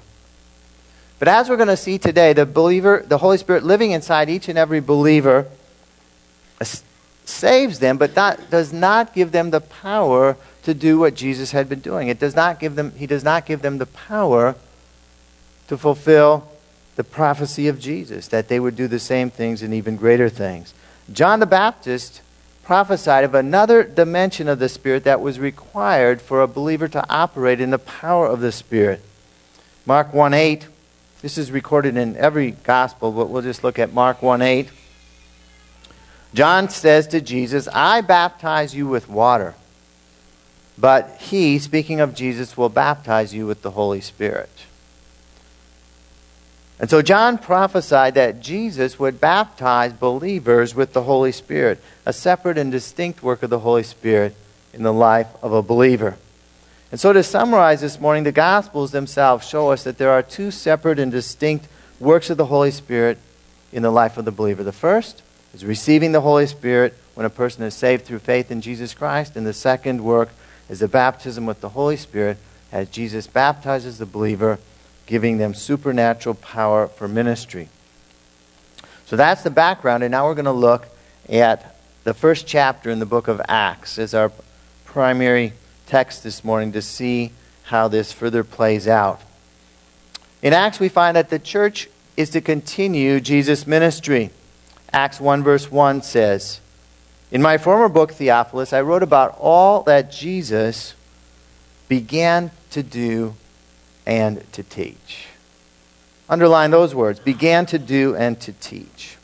But 1.19 1.27
as 1.27 1.49
we're 1.49 1.57
going 1.57 1.67
to 1.67 1.77
see 1.77 1.97
today, 1.97 2.33
the 2.33 2.45
believer, 2.45 3.03
the 3.05 3.17
Holy 3.17 3.37
Spirit 3.37 3.63
living 3.63 3.91
inside 3.91 4.29
each 4.29 4.47
and 4.49 4.57
every 4.57 4.79
believer 4.79 5.47
saves 7.25 7.79
them, 7.79 7.97
but 7.97 8.15
that 8.15 8.49
does 8.49 8.71
not 8.71 9.13
give 9.13 9.31
them 9.31 9.49
the 9.49 9.61
power 9.61 10.37
to 10.63 10.73
do 10.73 10.99
what 10.99 11.15
Jesus 11.15 11.51
had 11.51 11.67
been 11.67 11.79
doing. 11.79 12.07
It 12.07 12.19
does 12.19 12.35
not 12.35 12.59
give 12.59 12.75
them, 12.75 12.91
he 12.95 13.07
does 13.07 13.23
not 13.23 13.45
give 13.45 13.61
them 13.61 13.79
the 13.79 13.85
power 13.85 14.55
to 15.67 15.77
fulfill 15.77 16.47
the 16.97 17.03
prophecy 17.03 17.67
of 17.67 17.79
Jesus, 17.79 18.27
that 18.27 18.47
they 18.47 18.59
would 18.59 18.75
do 18.75 18.87
the 18.87 18.99
same 18.99 19.29
things 19.29 19.61
and 19.61 19.73
even 19.73 19.95
greater 19.95 20.29
things. 20.29 20.73
John 21.13 21.39
the 21.39 21.45
Baptist 21.45 22.21
prophesied 22.63 23.23
of 23.23 23.35
another 23.35 23.83
dimension 23.83 24.49
of 24.49 24.59
the 24.59 24.67
Spirit 24.67 25.03
that 25.05 25.21
was 25.21 25.39
required 25.39 26.21
for 26.21 26.41
a 26.41 26.47
believer 26.47 26.87
to 26.89 27.05
operate 27.07 27.61
in 27.61 27.69
the 27.69 27.79
power 27.79 28.27
of 28.27 28.41
the 28.41 28.51
Spirit. 28.51 29.01
Mark 29.85 30.11
1 30.11 30.33
8, 30.33 30.67
this 31.21 31.37
is 31.37 31.51
recorded 31.51 31.95
in 31.95 32.17
every 32.17 32.51
gospel, 32.51 33.11
but 33.11 33.29
we'll 33.29 33.43
just 33.43 33.63
look 33.63 33.77
at 33.77 33.93
Mark 33.93 34.21
1 34.23 34.41
8. 34.41 34.69
John 36.33 36.67
says 36.67 37.07
to 37.07 37.21
Jesus, 37.21 37.67
I 37.73 38.01
baptize 38.01 38.75
you 38.75 38.87
with 38.87 39.07
water. 39.07 39.53
But 40.79 41.17
he, 41.19 41.59
speaking 41.59 41.99
of 41.99 42.15
Jesus, 42.15 42.57
will 42.57 42.69
baptize 42.69 43.33
you 43.33 43.45
with 43.45 43.61
the 43.61 43.71
Holy 43.71 44.01
Spirit. 44.01 44.49
And 46.79 46.89
so 46.89 47.01
John 47.01 47.37
prophesied 47.37 48.13
that 48.15 48.39
Jesus 48.39 48.99
would 48.99 49.19
baptize 49.19 49.93
believers 49.93 50.75
with 50.75 50.93
the 50.93 51.03
Holy 51.03 51.31
Spirit, 51.31 51.81
a 52.05 52.13
separate 52.13 52.57
and 52.57 52.71
distinct 52.71 53.23
work 53.23 53.41
of 53.41 53.49
the 53.49 53.59
Holy 53.59 53.83
Spirit 53.83 54.35
in 54.73 54.83
the 54.83 54.93
life 54.93 55.27
of 55.41 55.53
a 55.53 55.63
believer. 55.63 56.17
And 56.91 56.99
so, 56.99 57.11
to 57.11 57.23
summarize 57.23 57.81
this 57.81 57.99
morning, 57.99 58.23
the 58.23 58.31
Gospels 58.31 58.91
themselves 58.91 59.47
show 59.47 59.71
us 59.71 59.83
that 59.83 59.97
there 59.97 60.11
are 60.11 60.21
two 60.21 60.51
separate 60.51 60.99
and 60.99 61.11
distinct 61.11 61.67
works 61.99 62.29
of 62.29 62.37
the 62.37 62.45
Holy 62.45 62.71
Spirit 62.71 63.17
in 63.73 63.83
the 63.83 63.91
life 63.91 64.17
of 64.17 64.23
the 64.23 64.31
believer. 64.31 64.63
The 64.63 64.71
first 64.71 65.21
is 65.53 65.65
receiving 65.65 66.11
the 66.11 66.21
Holy 66.21 66.47
Spirit 66.47 66.93
when 67.15 67.25
a 67.25 67.31
person 67.31 67.63
is 67.63 67.73
saved 67.73 68.05
through 68.05 68.19
faith 68.19 68.51
in 68.51 68.61
Jesus 68.61 68.93
Christ, 68.93 69.35
and 69.35 69.45
the 69.45 69.53
second 69.53 70.03
work 70.03 70.29
is 70.69 70.79
the 70.79 70.87
baptism 70.87 71.45
with 71.45 71.59
the 71.59 71.69
Holy 71.69 71.97
Spirit 71.97 72.37
as 72.71 72.89
Jesus 72.89 73.27
baptizes 73.27 73.97
the 73.97 74.05
believer, 74.05 74.59
giving 75.07 75.39
them 75.39 75.55
supernatural 75.55 76.35
power 76.35 76.87
for 76.87 77.07
ministry. 77.07 77.69
So 79.07 79.15
that's 79.15 79.41
the 79.41 79.49
background, 79.49 80.03
and 80.03 80.11
now 80.11 80.27
we're 80.27 80.35
going 80.35 80.45
to 80.45 80.51
look 80.51 80.87
at 81.29 81.75
the 82.03 82.13
first 82.13 82.45
chapter 82.45 82.91
in 82.91 82.99
the 82.99 83.05
book 83.05 83.27
of 83.27 83.41
Acts 83.47 83.97
as 83.97 84.13
our 84.13 84.31
primary 84.85 85.53
text 85.87 86.23
this 86.23 86.43
morning 86.43 86.73
to 86.73 86.81
see 86.81 87.31
how 87.63 87.87
this 87.87 88.11
further 88.11 88.43
plays 88.43 88.87
out. 88.87 89.21
In 90.41 90.53
Acts, 90.53 90.79
we 90.79 90.89
find 90.89 91.17
that 91.17 91.29
the 91.29 91.39
church 91.39 91.89
is 92.15 92.29
to 92.29 92.41
continue 92.41 93.19
Jesus' 93.19 93.65
ministry. 93.65 94.29
Acts 94.93 95.19
1, 95.19 95.43
verse 95.43 95.71
1 95.71 96.03
says, 96.03 96.59
in 97.29 97.41
my 97.41 97.57
former 97.57 97.89
book, 97.89 98.13
Theophilus, 98.13 98.71
I 98.71 98.81
wrote 98.81 99.03
about 99.03 99.37
all 99.39 99.83
that 99.83 100.11
Jesus 100.11 100.93
began 101.89 102.51
to 102.71 102.81
do 102.81 103.35
and 104.07 104.41
to 104.53 104.63
teach. 104.63 105.27
Underline 106.29 106.71
those 106.71 106.95
words 106.95 107.19
began 107.19 107.65
to 107.67 107.77
do 107.77 108.15
and 108.15 108.39
to 108.39 108.53
teach. 108.53 109.17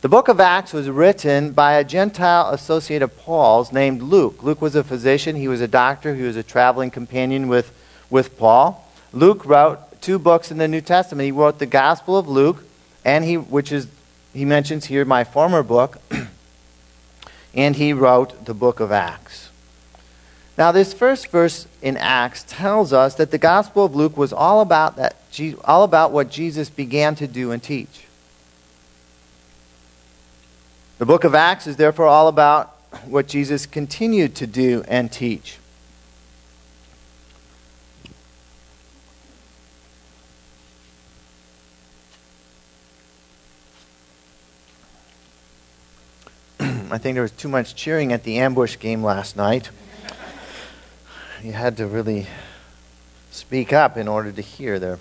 The 0.00 0.08
book 0.08 0.28
of 0.28 0.38
Acts 0.38 0.72
was 0.72 0.88
written 0.88 1.50
by 1.50 1.72
a 1.72 1.82
Gentile 1.82 2.50
associate 2.50 3.02
of 3.02 3.18
Paul's 3.18 3.72
named 3.72 4.02
Luke. 4.02 4.44
Luke 4.44 4.62
was 4.62 4.76
a 4.76 4.84
physician, 4.84 5.34
he 5.34 5.48
was 5.48 5.60
a 5.60 5.66
doctor, 5.66 6.14
he 6.14 6.22
was 6.22 6.36
a 6.36 6.44
traveling 6.44 6.92
companion 6.92 7.48
with, 7.48 7.72
with 8.08 8.38
Paul. 8.38 8.88
Luke 9.12 9.44
wrote 9.44 9.80
two 10.00 10.20
books 10.20 10.52
in 10.52 10.58
the 10.58 10.68
New 10.68 10.80
Testament. 10.80 11.26
He 11.26 11.32
wrote 11.32 11.58
the 11.58 11.66
Gospel 11.66 12.16
of 12.16 12.28
Luke, 12.28 12.64
and 13.04 13.24
he, 13.24 13.36
which 13.36 13.72
is, 13.72 13.88
he 14.32 14.44
mentions 14.44 14.84
here 14.84 15.04
my 15.04 15.24
former 15.24 15.64
book, 15.64 16.00
and 17.54 17.74
he 17.74 17.92
wrote 17.92 18.44
the 18.44 18.54
book 18.54 18.78
of 18.78 18.92
Acts. 18.92 19.45
Now, 20.58 20.72
this 20.72 20.94
first 20.94 21.28
verse 21.28 21.66
in 21.82 21.98
Acts 21.98 22.44
tells 22.48 22.92
us 22.92 23.14
that 23.16 23.30
the 23.30 23.38
Gospel 23.38 23.84
of 23.84 23.94
Luke 23.94 24.16
was 24.16 24.32
all 24.32 24.62
about, 24.62 24.96
that, 24.96 25.16
all 25.64 25.82
about 25.84 26.12
what 26.12 26.30
Jesus 26.30 26.70
began 26.70 27.14
to 27.16 27.26
do 27.26 27.52
and 27.52 27.62
teach. 27.62 28.04
The 30.98 31.04
book 31.04 31.24
of 31.24 31.34
Acts 31.34 31.66
is 31.66 31.76
therefore 31.76 32.06
all 32.06 32.26
about 32.26 32.74
what 33.04 33.28
Jesus 33.28 33.66
continued 33.66 34.34
to 34.36 34.46
do 34.46 34.82
and 34.88 35.12
teach. 35.12 35.58
I 46.60 46.96
think 46.96 47.14
there 47.14 47.20
was 47.20 47.32
too 47.32 47.48
much 47.50 47.74
cheering 47.74 48.10
at 48.10 48.22
the 48.22 48.38
ambush 48.38 48.78
game 48.78 49.04
last 49.04 49.36
night. 49.36 49.68
You 51.42 51.52
had 51.52 51.76
to 51.76 51.86
really 51.86 52.26
speak 53.30 53.72
up 53.72 53.96
in 53.96 54.08
order 54.08 54.32
to 54.32 54.40
hear 54.40 54.78
there. 54.78 54.98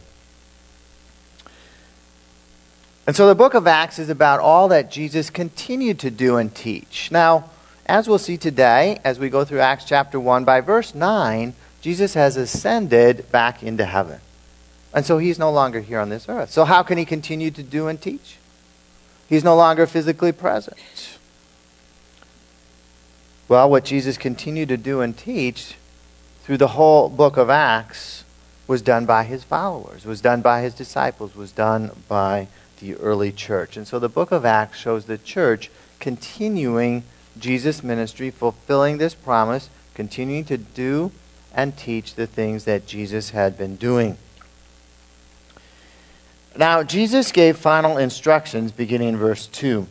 And 3.07 3.15
so 3.15 3.27
the 3.27 3.35
book 3.35 3.53
of 3.53 3.67
Acts 3.67 3.99
is 3.99 4.09
about 4.09 4.39
all 4.39 4.67
that 4.69 4.91
Jesus 4.91 5.29
continued 5.29 5.99
to 5.99 6.11
do 6.11 6.37
and 6.37 6.53
teach. 6.53 7.09
Now, 7.11 7.49
as 7.85 8.07
we'll 8.07 8.17
see 8.17 8.37
today, 8.37 8.99
as 9.03 9.19
we 9.19 9.29
go 9.29 9.45
through 9.45 9.59
Acts 9.59 9.85
chapter 9.85 10.19
1, 10.19 10.43
by 10.43 10.59
verse 10.59 10.95
9, 10.95 11.53
Jesus 11.81 12.15
has 12.15 12.35
ascended 12.35 13.31
back 13.31 13.61
into 13.61 13.85
heaven. 13.85 14.19
And 14.91 15.05
so 15.05 15.19
he's 15.19 15.37
no 15.37 15.51
longer 15.51 15.81
here 15.81 15.99
on 15.99 16.09
this 16.09 16.27
earth. 16.27 16.49
So 16.49 16.65
how 16.65 16.81
can 16.83 16.97
he 16.97 17.05
continue 17.05 17.51
to 17.51 17.61
do 17.61 17.87
and 17.87 18.01
teach? 18.01 18.37
He's 19.29 19.43
no 19.43 19.55
longer 19.55 19.85
physically 19.85 20.31
present. 20.31 21.17
Well, 23.47 23.69
what 23.69 23.85
Jesus 23.85 24.17
continued 24.17 24.69
to 24.69 24.77
do 24.77 25.01
and 25.01 25.15
teach 25.15 25.75
through 26.45 26.57
the 26.57 26.67
whole 26.67 27.09
book 27.09 27.37
of 27.37 27.49
Acts 27.49 28.23
was 28.67 28.83
done 28.83 29.07
by 29.07 29.23
his 29.23 29.43
followers, 29.43 30.05
was 30.05 30.21
done 30.21 30.43
by 30.43 30.61
his 30.61 30.75
disciples, 30.75 31.35
was 31.35 31.51
done 31.51 31.89
by 32.07 32.47
the 32.79 32.93
early 32.97 33.31
church. 33.31 33.75
And 33.75 33.87
so 33.87 33.97
the 33.97 34.09
book 34.09 34.31
of 34.31 34.45
Acts 34.45 34.77
shows 34.77 35.05
the 35.05 35.17
church 35.17 35.71
continuing 35.99 37.01
Jesus' 37.39 37.81
ministry, 37.81 38.29
fulfilling 38.29 38.99
this 38.99 39.15
promise, 39.15 39.71
continuing 39.95 40.45
to 40.45 40.57
do 40.57 41.11
and 41.51 41.75
teach 41.75 42.13
the 42.13 42.27
things 42.27 42.65
that 42.65 42.85
Jesus 42.85 43.31
had 43.31 43.57
been 43.57 43.75
doing. 43.75 44.15
Now, 46.55 46.83
Jesus 46.83 47.31
gave 47.31 47.57
final 47.57 47.97
instructions 47.97 48.71
beginning 48.71 49.09
in 49.09 49.17
verse 49.17 49.47
2. 49.47 49.87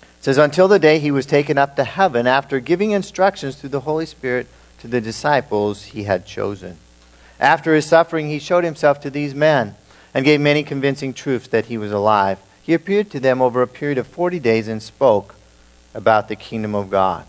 It 0.00 0.04
says, 0.22 0.38
Until 0.38 0.68
the 0.68 0.78
day 0.78 1.00
he 1.00 1.10
was 1.10 1.26
taken 1.26 1.58
up 1.58 1.76
to 1.76 1.84
heaven, 1.84 2.26
after 2.26 2.60
giving 2.60 2.92
instructions 2.92 3.56
through 3.56 3.68
the 3.68 3.80
Holy 3.80 4.06
Spirit 4.06 4.46
to 4.86 4.90
the 4.90 5.00
disciples 5.00 5.84
he 5.84 6.04
had 6.04 6.24
chosen. 6.24 6.76
After 7.38 7.74
his 7.74 7.86
suffering, 7.86 8.28
he 8.28 8.38
showed 8.38 8.64
himself 8.64 9.00
to 9.00 9.10
these 9.10 9.34
men 9.34 9.74
and 10.14 10.24
gave 10.24 10.40
many 10.40 10.62
convincing 10.62 11.12
proofs 11.12 11.48
that 11.48 11.66
he 11.66 11.76
was 11.76 11.92
alive. 11.92 12.38
He 12.62 12.72
appeared 12.72 13.10
to 13.10 13.20
them 13.20 13.42
over 13.42 13.62
a 13.62 13.66
period 13.66 13.98
of 13.98 14.06
40 14.06 14.38
days 14.38 14.68
and 14.68 14.82
spoke 14.82 15.34
about 15.92 16.28
the 16.28 16.36
kingdom 16.36 16.74
of 16.74 16.88
God. 16.88 17.24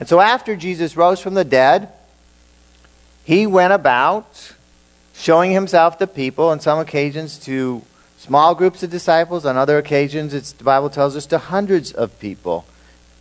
And 0.00 0.08
so 0.08 0.20
after 0.20 0.56
Jesus 0.56 0.96
rose 0.96 1.20
from 1.20 1.34
the 1.34 1.44
dead, 1.44 1.90
he 3.24 3.46
went 3.46 3.72
about 3.72 4.52
showing 5.14 5.52
himself 5.52 5.98
to 5.98 6.06
people 6.06 6.48
on 6.48 6.60
some 6.60 6.78
occasions 6.78 7.38
to 7.40 7.82
small 8.18 8.54
groups 8.54 8.82
of 8.82 8.90
disciples, 8.90 9.46
on 9.46 9.56
other 9.56 9.78
occasions, 9.78 10.52
the 10.52 10.64
Bible 10.64 10.90
tells 10.90 11.16
us, 11.16 11.26
to 11.26 11.38
hundreds 11.38 11.92
of 11.92 12.18
people 12.18 12.64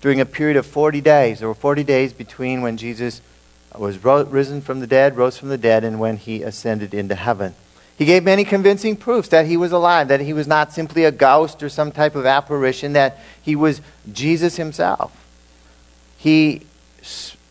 during 0.01 0.19
a 0.19 0.25
period 0.25 0.57
of 0.57 0.65
40 0.65 1.01
days. 1.01 1.39
There 1.39 1.47
were 1.47 1.53
40 1.53 1.83
days 1.83 2.13
between 2.13 2.61
when 2.61 2.77
Jesus 2.77 3.21
was 3.79 4.03
risen 4.03 4.61
from 4.61 4.79
the 4.79 4.87
dead, 4.87 5.17
rose 5.17 5.37
from 5.37 5.49
the 5.49 5.57
dead, 5.57 5.83
and 5.83 5.99
when 5.99 6.17
he 6.17 6.43
ascended 6.43 6.93
into 6.93 7.15
heaven. 7.15 7.55
He 7.97 8.05
gave 8.05 8.23
many 8.23 8.43
convincing 8.43 8.97
proofs 8.97 9.29
that 9.29 9.45
he 9.45 9.55
was 9.55 9.71
alive, 9.71 10.09
that 10.09 10.19
he 10.19 10.33
was 10.33 10.47
not 10.47 10.73
simply 10.73 11.05
a 11.05 11.11
ghost 11.11 11.63
or 11.63 11.69
some 11.69 11.91
type 11.91 12.15
of 12.15 12.25
apparition, 12.25 12.93
that 12.93 13.19
he 13.41 13.55
was 13.55 13.81
Jesus 14.11 14.57
himself. 14.57 15.15
He 16.17 16.65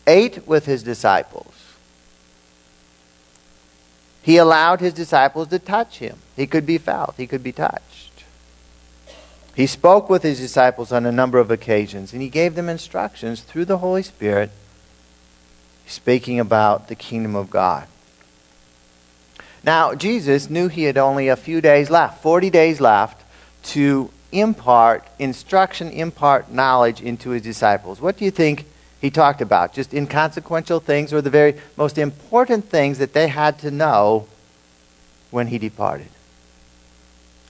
ate 0.05 0.47
with 0.47 0.65
his 0.65 0.83
disciples. 0.83 1.53
He 4.21 4.37
allowed 4.37 4.81
his 4.81 4.93
disciples 4.93 5.47
to 5.49 5.59
touch 5.59 5.99
him. 5.99 6.17
He 6.35 6.47
could 6.47 6.65
be 6.65 6.77
felt, 6.77 7.15
he 7.17 7.27
could 7.27 7.43
be 7.43 7.51
touched. 7.51 8.23
He 9.55 9.67
spoke 9.67 10.09
with 10.09 10.23
his 10.23 10.39
disciples 10.39 10.91
on 10.91 11.05
a 11.05 11.11
number 11.11 11.39
of 11.39 11.49
occasions, 11.49 12.11
and 12.11 12.21
he 12.21 12.29
gave 12.29 12.55
them 12.55 12.67
instructions 12.67 13.41
through 13.41 13.65
the 13.65 13.77
Holy 13.77 14.03
Spirit, 14.03 14.51
speaking 15.87 16.39
about 16.39 16.87
the 16.87 16.95
kingdom 16.95 17.35
of 17.35 17.49
God. 17.49 17.87
Now, 19.63 19.95
Jesus 19.95 20.49
knew 20.49 20.67
he 20.67 20.83
had 20.83 20.97
only 20.97 21.27
a 21.27 21.35
few 21.35 21.59
days 21.59 21.89
left, 21.89 22.21
40 22.21 22.49
days 22.49 22.79
left, 22.79 23.23
to 23.71 24.11
impart 24.31 25.07
instruction, 25.17 25.89
impart 25.89 26.51
knowledge 26.51 27.01
into 27.01 27.31
his 27.31 27.41
disciples. 27.41 27.99
What 27.99 28.17
do 28.17 28.25
you 28.25 28.31
think 28.31 28.65
he 29.01 29.09
talked 29.09 29.41
about? 29.41 29.73
Just 29.73 29.93
inconsequential 29.93 30.81
things 30.81 31.11
or 31.11 31.21
the 31.21 31.29
very 31.29 31.55
most 31.77 31.97
important 31.97 32.69
things 32.69 32.99
that 32.99 33.13
they 33.13 33.27
had 33.27 33.57
to 33.59 33.71
know 33.71 34.27
when 35.31 35.47
he 35.47 35.57
departed? 35.57 36.09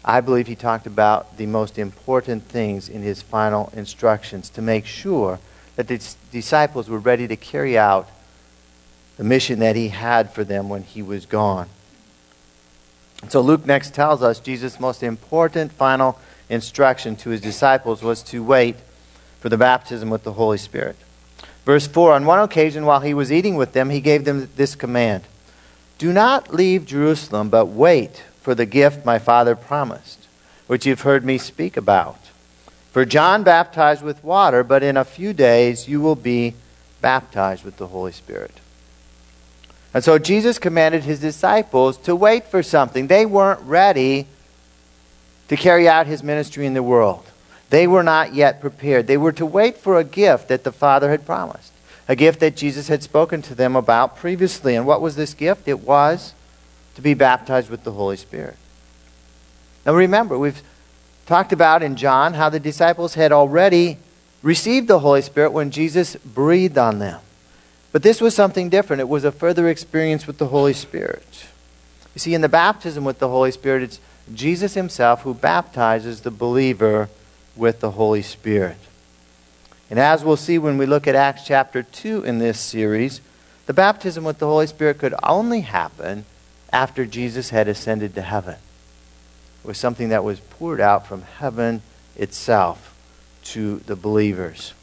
I 0.03 0.21
believe 0.21 0.47
he 0.47 0.55
talked 0.55 0.85
about 0.85 1.37
the 1.37 1.47
most 1.47 1.79
important 1.79 2.43
things 2.43 2.87
in 2.87 3.01
his 3.01 3.21
final 3.21 3.71
instructions 3.73 4.49
to 4.51 4.61
make 4.61 4.85
sure 4.85 5.39
that 5.75 5.87
the 5.87 5.99
disciples 6.31 6.87
were 6.87 6.99
ready 6.99 7.27
to 7.27 7.35
carry 7.35 7.77
out 7.77 8.07
the 9.17 9.23
mission 9.23 9.59
that 9.59 9.75
he 9.75 9.89
had 9.89 10.31
for 10.31 10.43
them 10.43 10.69
when 10.69 10.83
he 10.83 11.01
was 11.01 11.25
gone. 11.25 11.69
So 13.29 13.41
Luke 13.41 13.65
next 13.65 13.93
tells 13.93 14.21
us 14.21 14.39
Jesus' 14.39 14.79
most 14.79 15.01
important 15.01 15.71
final 15.71 16.19
instruction 16.49 17.15
to 17.17 17.29
his 17.29 17.41
disciples 17.41 18.03
was 18.03 18.21
to 18.23 18.43
wait 18.43 18.75
for 19.39 19.49
the 19.49 19.57
baptism 19.57 20.09
with 20.09 20.23
the 20.23 20.33
Holy 20.33 20.57
Spirit. 20.57 20.95
Verse 21.65 21.87
4 21.87 22.13
On 22.13 22.25
one 22.25 22.39
occasion, 22.39 22.85
while 22.85 22.99
he 22.99 23.13
was 23.13 23.31
eating 23.31 23.55
with 23.55 23.73
them, 23.73 23.89
he 23.89 24.01
gave 24.01 24.25
them 24.25 24.49
this 24.55 24.75
command 24.75 25.23
Do 25.97 26.13
not 26.13 26.53
leave 26.53 26.85
Jerusalem, 26.85 27.49
but 27.49 27.67
wait 27.67 28.23
for 28.41 28.53
the 28.53 28.65
gift 28.65 29.05
my 29.05 29.17
Father 29.17 29.55
promised, 29.55 30.27
which 30.67 30.85
you've 30.85 31.01
heard 31.01 31.25
me 31.25 31.37
speak 31.37 31.77
about. 31.77 32.19
For 32.91 33.05
John 33.05 33.43
baptized 33.43 34.03
with 34.03 34.23
water, 34.23 34.63
but 34.63 34.83
in 34.83 34.97
a 34.97 35.03
few 35.03 35.33
days 35.33 35.87
you 35.87 35.99
will 35.99 36.15
be 36.15 36.53
baptized 37.01 37.65
with 37.65 37.77
the 37.77 37.87
Holy 37.87 38.11
Spirit. 38.11 38.59
And 39.95 40.03
so 40.03 40.19
Jesus 40.19 40.59
commanded 40.59 41.05
his 41.05 41.21
disciples 41.21 41.95
to 41.99 42.17
wait 42.17 42.43
for 42.47 42.61
something. 42.61 43.07
They 43.07 43.25
weren't 43.25 43.61
ready 43.61 44.27
to 45.47 45.55
carry 45.55 45.87
out 45.87 46.05
his 46.05 46.21
ministry 46.21 46.65
in 46.65 46.73
the 46.73 46.83
world. 46.83 47.25
They 47.69 47.87
were 47.87 48.03
not 48.03 48.33
yet 48.33 48.59
prepared. 48.59 49.07
They 49.07 49.15
were 49.15 49.31
to 49.31 49.45
wait 49.45 49.77
for 49.77 49.97
a 49.97 50.03
gift 50.03 50.49
that 50.49 50.65
the 50.65 50.73
Father 50.73 51.09
had 51.09 51.25
promised, 51.25 51.71
a 52.09 52.15
gift 52.17 52.41
that 52.41 52.57
Jesus 52.57 52.89
had 52.89 53.03
spoken 53.03 53.41
to 53.43 53.55
them 53.55 53.77
about 53.77 54.17
previously. 54.17 54.75
And 54.75 54.85
what 54.85 54.99
was 54.99 55.15
this 55.15 55.33
gift? 55.33 55.65
It 55.65 55.79
was 55.79 56.33
to 56.95 57.01
be 57.01 57.13
baptized 57.13 57.69
with 57.69 57.85
the 57.85 57.93
Holy 57.93 58.17
Spirit. 58.17 58.57
Now 59.85 59.93
remember, 59.95 60.37
we've 60.37 60.61
talked 61.25 61.53
about 61.53 61.81
in 61.81 61.95
John 61.95 62.33
how 62.33 62.49
the 62.49 62.59
disciples 62.59 63.13
had 63.13 63.31
already 63.31 63.97
received 64.41 64.89
the 64.89 64.99
Holy 64.99 65.21
Spirit 65.21 65.53
when 65.53 65.71
Jesus 65.71 66.17
breathed 66.17 66.77
on 66.77 66.99
them. 66.99 67.21
But 67.95 68.03
this 68.03 68.19
was 68.19 68.35
something 68.35 68.67
different. 68.67 68.99
It 68.99 69.07
was 69.07 69.23
a 69.23 69.31
further 69.31 69.69
experience 69.69 70.27
with 70.27 70.37
the 70.37 70.47
Holy 70.47 70.73
Spirit. 70.73 71.45
You 72.13 72.19
see, 72.19 72.33
in 72.33 72.41
the 72.41 72.49
baptism 72.49 73.05
with 73.05 73.19
the 73.19 73.29
Holy 73.29 73.51
Spirit, 73.51 73.83
it's 73.83 74.01
Jesus 74.33 74.73
himself 74.73 75.21
who 75.21 75.33
baptizes 75.33 76.19
the 76.19 76.29
believer 76.29 77.07
with 77.55 77.79
the 77.79 77.91
Holy 77.91 78.21
Spirit. 78.21 78.75
And 79.89 79.97
as 79.97 80.25
we'll 80.25 80.35
see 80.35 80.57
when 80.57 80.77
we 80.77 80.85
look 80.85 81.07
at 81.07 81.15
Acts 81.15 81.45
chapter 81.45 81.83
2 81.83 82.25
in 82.25 82.39
this 82.39 82.59
series, 82.59 83.21
the 83.65 83.73
baptism 83.73 84.25
with 84.25 84.39
the 84.39 84.47
Holy 84.47 84.67
Spirit 84.67 84.97
could 84.97 85.15
only 85.23 85.61
happen 85.61 86.25
after 86.73 87.05
Jesus 87.05 87.51
had 87.51 87.69
ascended 87.69 88.13
to 88.15 88.21
heaven. 88.23 88.57
It 89.63 89.67
was 89.67 89.77
something 89.77 90.09
that 90.09 90.25
was 90.25 90.41
poured 90.41 90.81
out 90.81 91.07
from 91.07 91.21
heaven 91.21 91.81
itself 92.17 92.93
to 93.45 93.77
the 93.77 93.95
believers. 93.95 94.73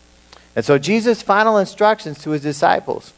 And 0.54 0.64
so 0.64 0.78
Jesus' 0.78 1.22
final 1.22 1.58
instructions 1.58 2.22
to 2.22 2.30
his 2.30 2.42
disciples. 2.42 3.12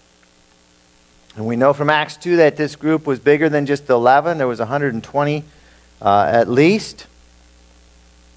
And 1.37 1.47
we 1.47 1.57
know 1.57 1.73
from 1.73 1.91
Acts 1.91 2.17
2 2.17 2.37
that 2.37 2.57
this 2.57 2.77
group 2.77 3.07
was 3.07 3.19
bigger 3.19 3.49
than 3.49 3.67
just 3.67 3.91
11. 3.91 4.39
There 4.39 4.47
was 4.47 4.61
120 4.61 5.45
uh, 6.01 6.31
at 6.33 6.49
least. 6.49 7.07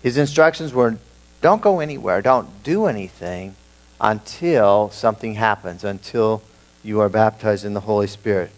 His 0.01 0.17
instructions 0.17 0.73
were 0.73 0.97
don't 1.41 1.61
go 1.61 1.79
anywhere, 1.79 2.21
don't 2.21 2.63
do 2.63 2.87
anything 2.87 3.55
until 4.01 4.89
something 4.89 5.35
happens, 5.35 5.83
until 5.83 6.41
you 6.83 6.99
are 6.99 7.09
baptized 7.09 7.65
in 7.65 7.73
the 7.73 7.81
Holy 7.81 8.07
Spirit. 8.07 8.51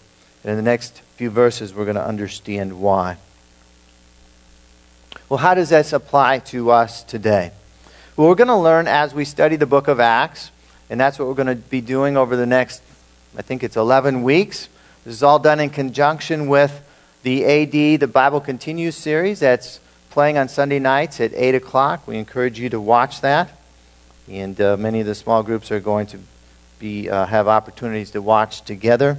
And 0.43 0.51
in 0.51 0.57
the 0.57 0.63
next 0.63 1.01
few 1.17 1.29
verses, 1.29 1.73
we're 1.73 1.85
going 1.85 1.95
to 1.95 2.05
understand 2.05 2.79
why. 2.79 3.17
Well, 5.27 5.39
how 5.39 5.53
does 5.53 5.69
this 5.69 5.91
apply 5.91 6.39
to 6.39 6.71
us 6.71 7.03
today? 7.03 7.51
We're 8.19 8.35
going 8.35 8.49
to 8.49 8.57
learn 8.57 8.85
as 8.85 9.13
we 9.13 9.23
study 9.23 9.55
the 9.55 9.65
book 9.65 9.87
of 9.87 10.01
Acts, 10.01 10.51
and 10.89 10.99
that's 10.99 11.17
what 11.17 11.29
we're 11.29 11.35
going 11.35 11.47
to 11.47 11.55
be 11.55 11.79
doing 11.79 12.17
over 12.17 12.35
the 12.35 12.45
next 12.45 12.81
I 13.37 13.41
think 13.43 13.63
it's 13.63 13.77
11 13.77 14.23
weeks. 14.23 14.67
This 15.05 15.13
is 15.13 15.23
all 15.23 15.39
done 15.39 15.61
in 15.61 15.69
conjunction 15.69 16.49
with 16.49 16.81
the 17.23 17.45
AD, 17.45 18.01
the 18.01 18.07
Bible 18.11 18.41
Continues 18.41 18.97
series 18.97 19.39
that's 19.39 19.79
playing 20.09 20.37
on 20.37 20.49
Sunday 20.49 20.79
nights 20.79 21.21
at 21.21 21.33
8 21.33 21.55
o'clock. 21.55 22.05
We 22.07 22.17
encourage 22.17 22.59
you 22.59 22.69
to 22.71 22.81
watch 22.81 23.21
that. 23.21 23.57
And 24.27 24.59
uh, 24.59 24.75
many 24.75 24.99
of 24.99 25.05
the 25.05 25.15
small 25.15 25.41
groups 25.41 25.71
are 25.71 25.79
going 25.79 26.07
to 26.07 26.19
be, 26.77 27.09
uh, 27.09 27.25
have 27.25 27.47
opportunities 27.47 28.11
to 28.11 28.21
watch 28.21 28.63
together. 28.63 29.17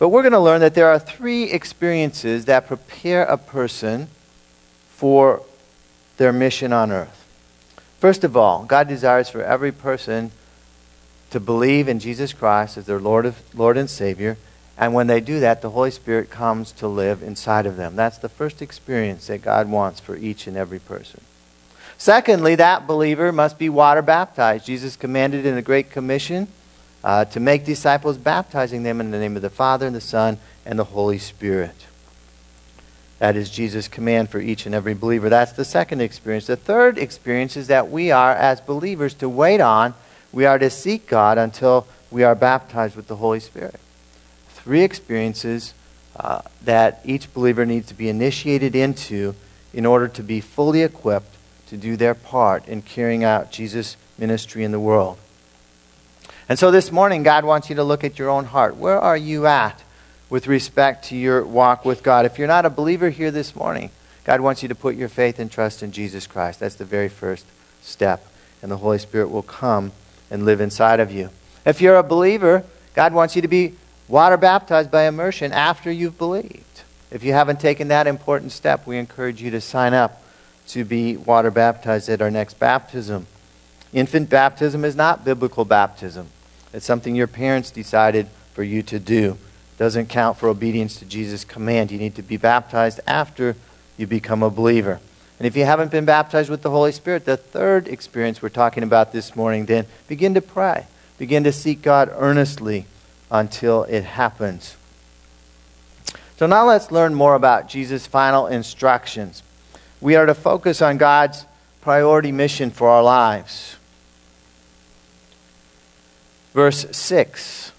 But 0.00 0.08
we're 0.08 0.22
going 0.22 0.32
to 0.32 0.40
learn 0.40 0.62
that 0.62 0.74
there 0.74 0.88
are 0.88 0.98
three 0.98 1.44
experiences 1.44 2.46
that 2.46 2.66
prepare 2.66 3.22
a 3.22 3.38
person 3.38 4.08
for 4.88 5.42
their 6.16 6.32
mission 6.32 6.72
on 6.72 6.90
earth. 6.90 7.17
First 7.98 8.22
of 8.24 8.36
all, 8.36 8.64
God 8.64 8.88
desires 8.88 9.28
for 9.28 9.42
every 9.42 9.72
person 9.72 10.30
to 11.30 11.40
believe 11.40 11.88
in 11.88 11.98
Jesus 11.98 12.32
Christ 12.32 12.76
as 12.78 12.86
their 12.86 13.00
Lord, 13.00 13.26
of, 13.26 13.42
Lord 13.54 13.76
and 13.76 13.90
Savior. 13.90 14.36
And 14.78 14.94
when 14.94 15.08
they 15.08 15.20
do 15.20 15.40
that, 15.40 15.60
the 15.60 15.70
Holy 15.70 15.90
Spirit 15.90 16.30
comes 16.30 16.70
to 16.72 16.86
live 16.86 17.22
inside 17.22 17.66
of 17.66 17.76
them. 17.76 17.96
That's 17.96 18.18
the 18.18 18.28
first 18.28 18.62
experience 18.62 19.26
that 19.26 19.42
God 19.42 19.68
wants 19.68 19.98
for 19.98 20.16
each 20.16 20.46
and 20.46 20.56
every 20.56 20.78
person. 20.78 21.20
Secondly, 21.98 22.54
that 22.54 22.86
believer 22.86 23.32
must 23.32 23.58
be 23.58 23.68
water 23.68 24.02
baptized. 24.02 24.64
Jesus 24.64 24.94
commanded 24.94 25.44
in 25.44 25.56
the 25.56 25.62
Great 25.62 25.90
Commission 25.90 26.46
uh, 27.02 27.24
to 27.24 27.40
make 27.40 27.64
disciples, 27.64 28.16
baptizing 28.16 28.84
them 28.84 29.00
in 29.00 29.10
the 29.10 29.18
name 29.18 29.34
of 29.34 29.42
the 29.42 29.50
Father, 29.50 29.88
and 29.88 29.96
the 29.96 30.00
Son, 30.00 30.38
and 30.64 30.78
the 30.78 30.84
Holy 30.84 31.18
Spirit. 31.18 31.87
That 33.18 33.34
is 33.34 33.50
Jesus' 33.50 33.88
command 33.88 34.30
for 34.30 34.40
each 34.40 34.64
and 34.66 34.74
every 34.74 34.94
believer. 34.94 35.28
That's 35.28 35.52
the 35.52 35.64
second 35.64 36.00
experience. 36.00 36.46
The 36.46 36.56
third 36.56 36.98
experience 36.98 37.56
is 37.56 37.66
that 37.66 37.90
we 37.90 38.10
are, 38.12 38.32
as 38.32 38.60
believers, 38.60 39.14
to 39.14 39.28
wait 39.28 39.60
on, 39.60 39.94
we 40.32 40.46
are 40.46 40.58
to 40.58 40.70
seek 40.70 41.08
God 41.08 41.36
until 41.36 41.86
we 42.10 42.22
are 42.22 42.34
baptized 42.34 42.94
with 42.94 43.08
the 43.08 43.16
Holy 43.16 43.40
Spirit. 43.40 43.80
Three 44.50 44.82
experiences 44.82 45.74
uh, 46.16 46.42
that 46.62 47.00
each 47.04 47.32
believer 47.32 47.66
needs 47.66 47.88
to 47.88 47.94
be 47.94 48.08
initiated 48.08 48.76
into 48.76 49.34
in 49.72 49.84
order 49.84 50.08
to 50.08 50.22
be 50.22 50.40
fully 50.40 50.82
equipped 50.82 51.34
to 51.68 51.76
do 51.76 51.96
their 51.96 52.14
part 52.14 52.66
in 52.66 52.82
carrying 52.82 53.24
out 53.24 53.50
Jesus' 53.50 53.96
ministry 54.16 54.64
in 54.64 54.70
the 54.70 54.80
world. 54.80 55.18
And 56.48 56.58
so 56.58 56.70
this 56.70 56.90
morning, 56.90 57.22
God 57.22 57.44
wants 57.44 57.68
you 57.68 57.76
to 57.76 57.84
look 57.84 58.04
at 58.04 58.18
your 58.18 58.30
own 58.30 58.46
heart. 58.46 58.76
Where 58.76 58.98
are 58.98 59.16
you 59.16 59.46
at 59.46 59.82
with 60.30 60.46
respect 60.46 61.06
to 61.06 61.16
your 61.16 61.44
walk 61.44 61.84
with 61.84 62.02
God? 62.02 62.26
If 62.26 62.38
you're 62.38 62.48
not 62.48 62.66
a 62.66 62.70
believer 62.70 63.10
here 63.10 63.30
this 63.30 63.54
morning, 63.56 63.90
God 64.24 64.40
wants 64.40 64.62
you 64.62 64.68
to 64.68 64.74
put 64.74 64.94
your 64.94 65.08
faith 65.08 65.38
and 65.38 65.50
trust 65.50 65.82
in 65.82 65.92
Jesus 65.92 66.26
Christ. 66.26 66.60
That's 66.60 66.74
the 66.74 66.84
very 66.84 67.08
first 67.08 67.46
step. 67.82 68.26
And 68.60 68.70
the 68.70 68.76
Holy 68.76 68.98
Spirit 68.98 69.30
will 69.30 69.42
come 69.42 69.92
and 70.30 70.44
live 70.44 70.60
inside 70.60 71.00
of 71.00 71.10
you. 71.10 71.30
If 71.64 71.80
you're 71.80 71.96
a 71.96 72.02
believer, 72.02 72.64
God 72.94 73.14
wants 73.14 73.36
you 73.36 73.42
to 73.42 73.48
be 73.48 73.74
water 74.06 74.36
baptized 74.36 74.90
by 74.90 75.04
immersion 75.04 75.52
after 75.52 75.90
you've 75.90 76.18
believed. 76.18 76.82
If 77.10 77.22
you 77.24 77.32
haven't 77.32 77.60
taken 77.60 77.88
that 77.88 78.06
important 78.06 78.52
step, 78.52 78.86
we 78.86 78.98
encourage 78.98 79.40
you 79.40 79.50
to 79.52 79.60
sign 79.60 79.94
up 79.94 80.22
to 80.68 80.84
be 80.84 81.16
water 81.16 81.50
baptized 81.50 82.08
at 82.08 82.20
our 82.20 82.30
next 82.30 82.58
baptism. 82.58 83.26
Infant 83.92 84.28
baptism 84.28 84.84
is 84.84 84.94
not 84.94 85.24
biblical 85.24 85.64
baptism. 85.64 86.28
It's 86.72 86.84
something 86.84 87.14
your 87.14 87.26
parents 87.26 87.70
decided 87.70 88.28
for 88.52 88.62
you 88.62 88.82
to 88.82 88.98
do. 88.98 89.38
Doesn't 89.78 90.08
count 90.08 90.36
for 90.36 90.48
obedience 90.48 90.96
to 90.98 91.04
Jesus' 91.04 91.44
command. 91.44 91.90
You 91.90 91.98
need 91.98 92.16
to 92.16 92.22
be 92.22 92.36
baptized 92.36 93.00
after 93.06 93.56
you 93.96 94.06
become 94.06 94.42
a 94.42 94.50
believer. 94.50 95.00
And 95.38 95.46
if 95.46 95.56
you 95.56 95.64
haven't 95.64 95.92
been 95.92 96.04
baptized 96.04 96.50
with 96.50 96.62
the 96.62 96.70
Holy 96.70 96.92
Spirit, 96.92 97.24
the 97.24 97.36
third 97.36 97.86
experience 97.88 98.42
we're 98.42 98.48
talking 98.48 98.82
about 98.82 99.12
this 99.12 99.36
morning, 99.36 99.66
then 99.66 99.86
begin 100.08 100.34
to 100.34 100.40
pray. 100.40 100.86
Begin 101.16 101.44
to 101.44 101.52
seek 101.52 101.80
God 101.80 102.10
earnestly 102.12 102.86
until 103.30 103.84
it 103.84 104.02
happens. 104.02 104.76
So 106.36 106.46
now 106.46 106.66
let's 106.66 106.90
learn 106.90 107.14
more 107.14 107.34
about 107.34 107.68
Jesus' 107.68 108.06
final 108.06 108.46
instructions 108.46 109.42
we 110.00 110.16
are 110.16 110.26
to 110.26 110.34
focus 110.34 110.80
on 110.80 110.96
God's 110.96 111.44
priority 111.80 112.32
mission 112.32 112.70
for 112.70 112.88
our 112.88 113.02
lives. 113.02 113.76
Verse 116.54 116.86
6. 116.96 117.72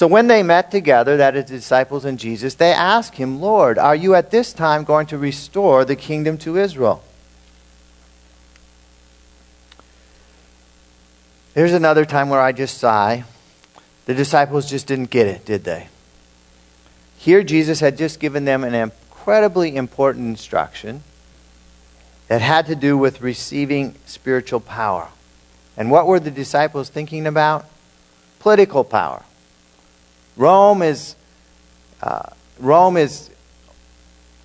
So 0.00 0.06
when 0.06 0.28
they 0.28 0.42
met 0.42 0.70
together, 0.70 1.18
that 1.18 1.36
is, 1.36 1.44
disciples 1.44 2.06
and 2.06 2.18
Jesus, 2.18 2.54
they 2.54 2.72
asked 2.72 3.16
him, 3.16 3.38
Lord, 3.38 3.76
are 3.76 3.94
you 3.94 4.14
at 4.14 4.30
this 4.30 4.54
time 4.54 4.82
going 4.82 5.04
to 5.08 5.18
restore 5.18 5.84
the 5.84 5.94
kingdom 5.94 6.38
to 6.38 6.56
Israel? 6.56 7.04
Here's 11.54 11.74
another 11.74 12.06
time 12.06 12.30
where 12.30 12.40
I 12.40 12.52
just 12.52 12.78
sigh. 12.78 13.24
The 14.06 14.14
disciples 14.14 14.70
just 14.70 14.86
didn't 14.86 15.10
get 15.10 15.26
it, 15.26 15.44
did 15.44 15.64
they? 15.64 15.88
Here, 17.18 17.42
Jesus 17.42 17.80
had 17.80 17.98
just 17.98 18.20
given 18.20 18.46
them 18.46 18.64
an 18.64 18.72
incredibly 18.72 19.76
important 19.76 20.28
instruction 20.28 21.02
that 22.28 22.40
had 22.40 22.64
to 22.68 22.74
do 22.74 22.96
with 22.96 23.20
receiving 23.20 23.96
spiritual 24.06 24.60
power. 24.60 25.08
And 25.76 25.90
what 25.90 26.06
were 26.06 26.20
the 26.20 26.30
disciples 26.30 26.88
thinking 26.88 27.26
about? 27.26 27.66
Political 28.38 28.84
power. 28.84 29.24
Rome 30.36 30.82
is, 30.82 31.16
uh, 32.02 32.30
Rome 32.58 32.96
is, 32.96 33.30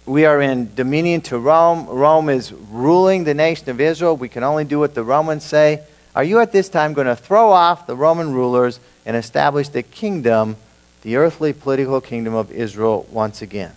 we 0.06 0.26
are 0.26 0.42
in 0.42 0.74
dominion 0.76 1.22
to 1.22 1.40
Rome. 1.40 1.88
Rome 1.88 2.30
is 2.30 2.52
ruling 2.52 3.24
the 3.24 3.34
nation 3.34 3.70
of 3.70 3.80
Israel. 3.80 4.18
We 4.18 4.30
can 4.30 4.44
only 4.44 4.64
do 4.64 4.80
what 4.80 4.94
the 4.94 5.04
Romans 5.04 5.44
say. 5.44 5.84
Are 6.16 6.24
you 6.24 6.40
at 6.40 6.52
this 6.52 6.70
time 6.70 6.94
going 6.94 7.08
to 7.08 7.16
throw 7.16 7.52
off 7.52 7.88
the 7.88 7.96
Roman 7.96 8.34
rulers 8.34 8.80
and 9.06 9.18
establish 9.18 9.68
the 9.70 9.84
kingdom, 9.84 10.56
the 11.02 11.18
earthly 11.18 11.54
political 11.54 12.02
kingdom 12.02 12.34
of 12.34 12.52
Israel 12.52 13.06
once 13.12 13.42
again? 13.42 13.74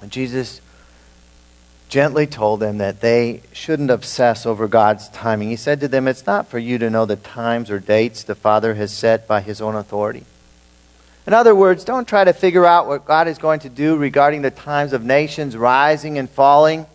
And 0.00 0.10
Jesus 0.10 0.60
gently 1.92 2.26
told 2.26 2.58
them 2.58 2.78
that 2.78 3.02
they 3.02 3.42
shouldn't 3.52 3.90
obsess 3.90 4.46
over 4.46 4.66
God's 4.66 5.10
timing. 5.10 5.50
He 5.50 5.56
said 5.56 5.78
to 5.80 5.88
them, 5.88 6.08
It's 6.08 6.24
not 6.24 6.48
for 6.48 6.58
you 6.58 6.78
to 6.78 6.88
know 6.88 7.04
the 7.04 7.16
times 7.16 7.70
or 7.70 7.80
dates 7.80 8.22
the 8.22 8.34
Father 8.34 8.72
has 8.76 8.90
set 8.90 9.28
by 9.28 9.42
his 9.42 9.60
own 9.60 9.76
authority. 9.76 10.24
In 11.26 11.34
other 11.34 11.54
words, 11.54 11.84
don't 11.84 12.08
try 12.08 12.24
to 12.24 12.32
figure 12.32 12.64
out 12.64 12.86
what 12.88 13.04
God 13.04 13.28
is 13.28 13.36
going 13.36 13.60
to 13.60 13.68
do 13.68 13.98
regarding 13.98 14.40
the 14.40 14.50
times 14.50 14.94
of 14.94 15.04
nations 15.04 15.54
rising 15.54 16.16
and 16.16 16.30
falling. 16.30 16.86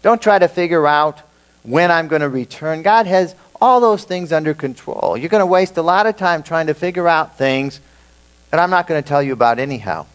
Don't 0.00 0.22
try 0.22 0.38
to 0.38 0.48
figure 0.48 0.86
out 0.86 1.20
when 1.62 1.90
I'm 1.90 2.08
going 2.08 2.22
to 2.22 2.28
return. 2.30 2.80
God 2.80 3.06
has 3.06 3.34
all 3.60 3.78
those 3.82 4.04
things 4.04 4.32
under 4.32 4.54
control. 4.54 5.18
You're 5.18 5.28
going 5.28 5.42
to 5.42 5.46
waste 5.46 5.76
a 5.76 5.82
lot 5.82 6.06
of 6.06 6.16
time 6.16 6.42
trying 6.42 6.68
to 6.68 6.74
figure 6.74 7.06
out 7.06 7.36
things 7.36 7.78
that 8.50 8.58
I'm 8.58 8.70
not 8.70 8.86
going 8.86 9.02
to 9.02 9.06
tell 9.06 9.22
you 9.22 9.34
about 9.34 9.58
anyhow. 9.58 10.06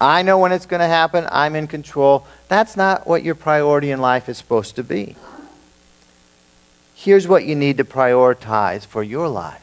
I 0.00 0.22
know 0.22 0.38
when 0.38 0.52
it's 0.52 0.66
going 0.66 0.80
to 0.80 0.86
happen. 0.86 1.26
I'm 1.30 1.56
in 1.56 1.66
control. 1.66 2.26
That's 2.48 2.76
not 2.76 3.06
what 3.06 3.22
your 3.22 3.34
priority 3.34 3.90
in 3.90 4.00
life 4.00 4.28
is 4.28 4.36
supposed 4.36 4.76
to 4.76 4.84
be. 4.84 5.16
Here's 6.94 7.28
what 7.28 7.44
you 7.44 7.54
need 7.54 7.76
to 7.78 7.84
prioritize 7.84 8.84
for 8.84 9.02
your 9.02 9.28
life. 9.28 9.62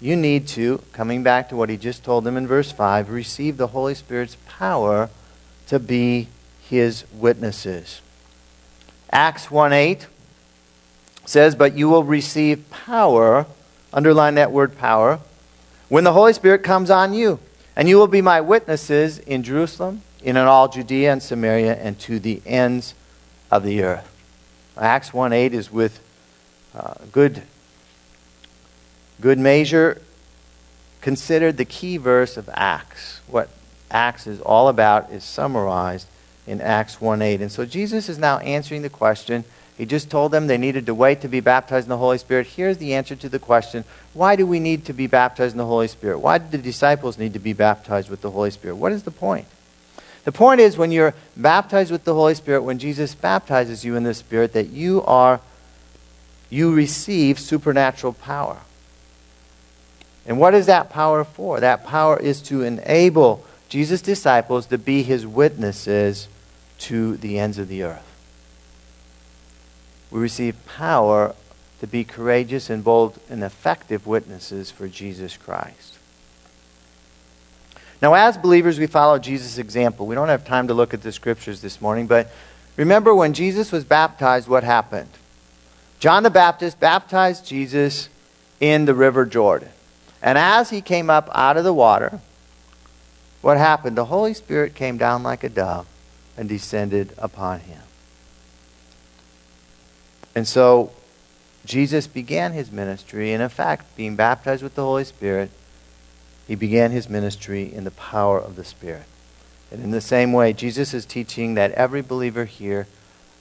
You 0.00 0.16
need 0.16 0.46
to, 0.48 0.82
coming 0.92 1.22
back 1.22 1.48
to 1.48 1.56
what 1.56 1.70
he 1.70 1.76
just 1.76 2.04
told 2.04 2.24
them 2.24 2.36
in 2.36 2.46
verse 2.46 2.70
5, 2.70 3.10
receive 3.10 3.56
the 3.56 3.68
Holy 3.68 3.94
Spirit's 3.94 4.36
power 4.46 5.10
to 5.66 5.78
be 5.78 6.28
his 6.60 7.04
witnesses. 7.12 8.00
Acts 9.10 9.50
1 9.50 9.72
8 9.72 10.06
says, 11.24 11.54
But 11.54 11.76
you 11.76 11.88
will 11.88 12.04
receive 12.04 12.70
power, 12.70 13.46
underline 13.92 14.36
that 14.36 14.52
word 14.52 14.78
power, 14.78 15.18
when 15.88 16.04
the 16.04 16.12
Holy 16.12 16.32
Spirit 16.32 16.62
comes 16.62 16.90
on 16.90 17.12
you. 17.12 17.40
And 17.78 17.88
you 17.88 17.96
will 17.96 18.08
be 18.08 18.22
my 18.22 18.40
witnesses 18.40 19.20
in 19.20 19.44
Jerusalem, 19.44 20.02
in 20.20 20.36
all 20.36 20.66
Judea 20.66 21.12
and 21.12 21.22
Samaria, 21.22 21.76
and 21.76 21.96
to 22.00 22.18
the 22.18 22.42
ends 22.44 22.94
of 23.52 23.62
the 23.62 23.84
earth. 23.84 24.12
Acts 24.76 25.14
1 25.14 25.32
8 25.32 25.54
is 25.54 25.70
with 25.70 26.00
uh, 26.74 26.94
good, 27.12 27.42
good 29.20 29.38
measure 29.38 30.02
considered 31.00 31.56
the 31.56 31.64
key 31.64 31.98
verse 31.98 32.36
of 32.36 32.50
Acts. 32.52 33.20
What 33.28 33.48
Acts 33.92 34.26
is 34.26 34.40
all 34.40 34.66
about 34.66 35.12
is 35.12 35.22
summarized 35.22 36.08
in 36.48 36.60
Acts 36.60 37.00
1 37.00 37.22
8. 37.22 37.40
And 37.40 37.52
so 37.52 37.64
Jesus 37.64 38.08
is 38.08 38.18
now 38.18 38.38
answering 38.38 38.82
the 38.82 38.90
question 38.90 39.44
he 39.78 39.86
just 39.86 40.10
told 40.10 40.32
them 40.32 40.48
they 40.48 40.58
needed 40.58 40.86
to 40.86 40.94
wait 40.94 41.20
to 41.20 41.28
be 41.28 41.38
baptized 41.38 41.86
in 41.86 41.90
the 41.90 41.98
Holy 41.98 42.18
Spirit. 42.18 42.48
Here's 42.48 42.78
the 42.78 42.94
answer 42.94 43.14
to 43.14 43.28
the 43.28 43.38
question 43.38 43.84
why 44.12 44.34
do 44.34 44.44
we 44.44 44.58
need 44.58 44.84
to 44.86 44.92
be 44.92 45.06
baptized 45.06 45.54
in 45.54 45.58
the 45.58 45.66
Holy 45.66 45.86
Spirit? 45.86 46.18
Why 46.18 46.38
did 46.38 46.50
the 46.50 46.58
disciples 46.58 47.16
need 47.16 47.32
to 47.34 47.38
be 47.38 47.52
baptized 47.52 48.10
with 48.10 48.20
the 48.20 48.32
Holy 48.32 48.50
Spirit? 48.50 48.74
What 48.74 48.90
is 48.90 49.04
the 49.04 49.12
point? 49.12 49.46
The 50.24 50.32
point 50.32 50.60
is 50.60 50.76
when 50.76 50.90
you're 50.90 51.14
baptized 51.36 51.92
with 51.92 52.02
the 52.02 52.12
Holy 52.12 52.34
Spirit, 52.34 52.62
when 52.62 52.80
Jesus 52.80 53.14
baptizes 53.14 53.84
you 53.84 53.94
in 53.94 54.02
the 54.02 54.14
Spirit, 54.14 54.52
that 54.52 54.70
you 54.70 55.02
are 55.04 55.40
you 56.50 56.74
receive 56.74 57.38
supernatural 57.38 58.14
power. 58.14 58.58
And 60.26 60.40
what 60.40 60.54
is 60.54 60.66
that 60.66 60.90
power 60.90 61.22
for? 61.22 61.60
That 61.60 61.86
power 61.86 62.18
is 62.18 62.42
to 62.42 62.62
enable 62.62 63.44
Jesus' 63.68 64.02
disciples 64.02 64.66
to 64.66 64.78
be 64.78 65.04
his 65.04 65.24
witnesses 65.24 66.26
to 66.78 67.16
the 67.18 67.38
ends 67.38 67.58
of 67.58 67.68
the 67.68 67.84
earth 67.84 68.07
we 70.10 70.20
receive 70.20 70.56
power 70.66 71.34
to 71.80 71.86
be 71.86 72.04
courageous 72.04 72.70
and 72.70 72.82
bold 72.82 73.18
and 73.28 73.42
effective 73.42 74.06
witnesses 74.06 74.70
for 74.70 74.88
Jesus 74.88 75.36
Christ. 75.36 75.98
Now, 78.00 78.14
as 78.14 78.38
believers, 78.38 78.78
we 78.78 78.86
follow 78.86 79.18
Jesus' 79.18 79.58
example. 79.58 80.06
We 80.06 80.14
don't 80.14 80.28
have 80.28 80.44
time 80.44 80.68
to 80.68 80.74
look 80.74 80.94
at 80.94 81.02
the 81.02 81.12
scriptures 81.12 81.60
this 81.60 81.80
morning, 81.80 82.06
but 82.06 82.30
remember 82.76 83.14
when 83.14 83.32
Jesus 83.32 83.72
was 83.72 83.84
baptized, 83.84 84.48
what 84.48 84.64
happened? 84.64 85.10
John 85.98 86.22
the 86.22 86.30
Baptist 86.30 86.78
baptized 86.78 87.44
Jesus 87.44 88.08
in 88.60 88.84
the 88.84 88.94
River 88.94 89.26
Jordan. 89.26 89.70
And 90.22 90.38
as 90.38 90.70
he 90.70 90.80
came 90.80 91.10
up 91.10 91.28
out 91.32 91.56
of 91.56 91.64
the 91.64 91.72
water, 91.72 92.20
what 93.40 93.56
happened? 93.56 93.96
The 93.96 94.06
Holy 94.06 94.34
Spirit 94.34 94.74
came 94.74 94.96
down 94.96 95.22
like 95.22 95.42
a 95.42 95.48
dove 95.48 95.86
and 96.36 96.48
descended 96.48 97.14
upon 97.18 97.60
him. 97.60 97.82
And 100.38 100.46
so 100.46 100.92
Jesus 101.64 102.06
began 102.06 102.52
his 102.52 102.70
ministry, 102.70 103.32
and 103.32 103.42
in 103.42 103.48
fact, 103.48 103.96
being 103.96 104.14
baptized 104.14 104.62
with 104.62 104.76
the 104.76 104.84
Holy 104.84 105.02
Spirit, 105.02 105.50
he 106.46 106.54
began 106.54 106.92
his 106.92 107.08
ministry 107.08 107.74
in 107.74 107.82
the 107.82 107.90
power 107.90 108.38
of 108.38 108.54
the 108.54 108.62
Spirit. 108.62 109.06
And 109.72 109.82
in 109.82 109.90
the 109.90 110.00
same 110.00 110.32
way, 110.32 110.52
Jesus 110.52 110.94
is 110.94 111.04
teaching 111.04 111.54
that 111.54 111.72
every 111.72 112.02
believer 112.02 112.44
here 112.44 112.86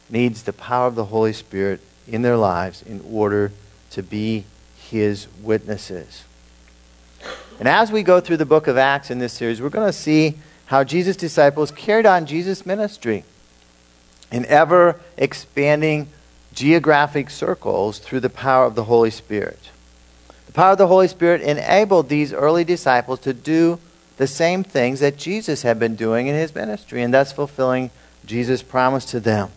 needs 0.10 0.42
the 0.42 0.54
power 0.54 0.88
of 0.88 0.96
the 0.96 1.06
Holy 1.06 1.34
Spirit 1.34 1.82
in 2.08 2.24
their 2.24 2.36
lives 2.36 2.82
in 2.82 3.06
order 3.08 3.52
to 3.92 4.02
be 4.02 4.46
his 4.76 5.28
witnesses. 5.44 6.24
And 7.60 7.68
as 7.68 7.92
we 7.92 8.02
go 8.02 8.20
through 8.20 8.38
the 8.38 8.46
book 8.46 8.66
of 8.66 8.76
Acts 8.76 9.12
in 9.12 9.20
this 9.20 9.34
series, 9.34 9.62
we're 9.62 9.70
going 9.70 9.86
to 9.86 9.94
see 9.94 10.40
how 10.66 10.84
Jesus' 10.84 11.16
disciples 11.16 11.70
carried 11.70 12.08
on 12.08 12.26
Jesus' 12.26 12.66
ministry 12.66 13.24
in 14.32 14.48
ever 14.48 15.00
expanding 15.16 16.08
geographic 16.58 17.30
circles 17.30 18.00
through 18.00 18.20
the 18.20 18.32
power 18.32 18.66
of 18.66 18.74
the 18.74 18.86
Holy 18.86 19.12
Spirit. 19.12 19.70
The 20.48 20.54
power 20.54 20.72
of 20.72 20.80
the 20.80 20.88
Holy 20.88 21.08
Spirit 21.08 21.42
enabled 21.42 22.10
these 22.10 22.34
early 22.34 22.64
disciples 22.64 23.20
to 23.20 23.34
do 23.34 23.78
the 24.18 24.26
same 24.26 24.64
things 24.64 25.00
that 25.00 25.18
Jesus 25.18 25.62
had 25.62 25.78
been 25.78 25.96
doing 25.96 26.26
in 26.26 26.34
his 26.34 26.56
ministry, 26.56 27.04
and 27.04 27.14
thus 27.14 27.32
fulfilling 27.32 27.92
Jesus' 28.26 28.64
promise 28.64 29.06
to 29.06 29.20
them. 29.20 29.52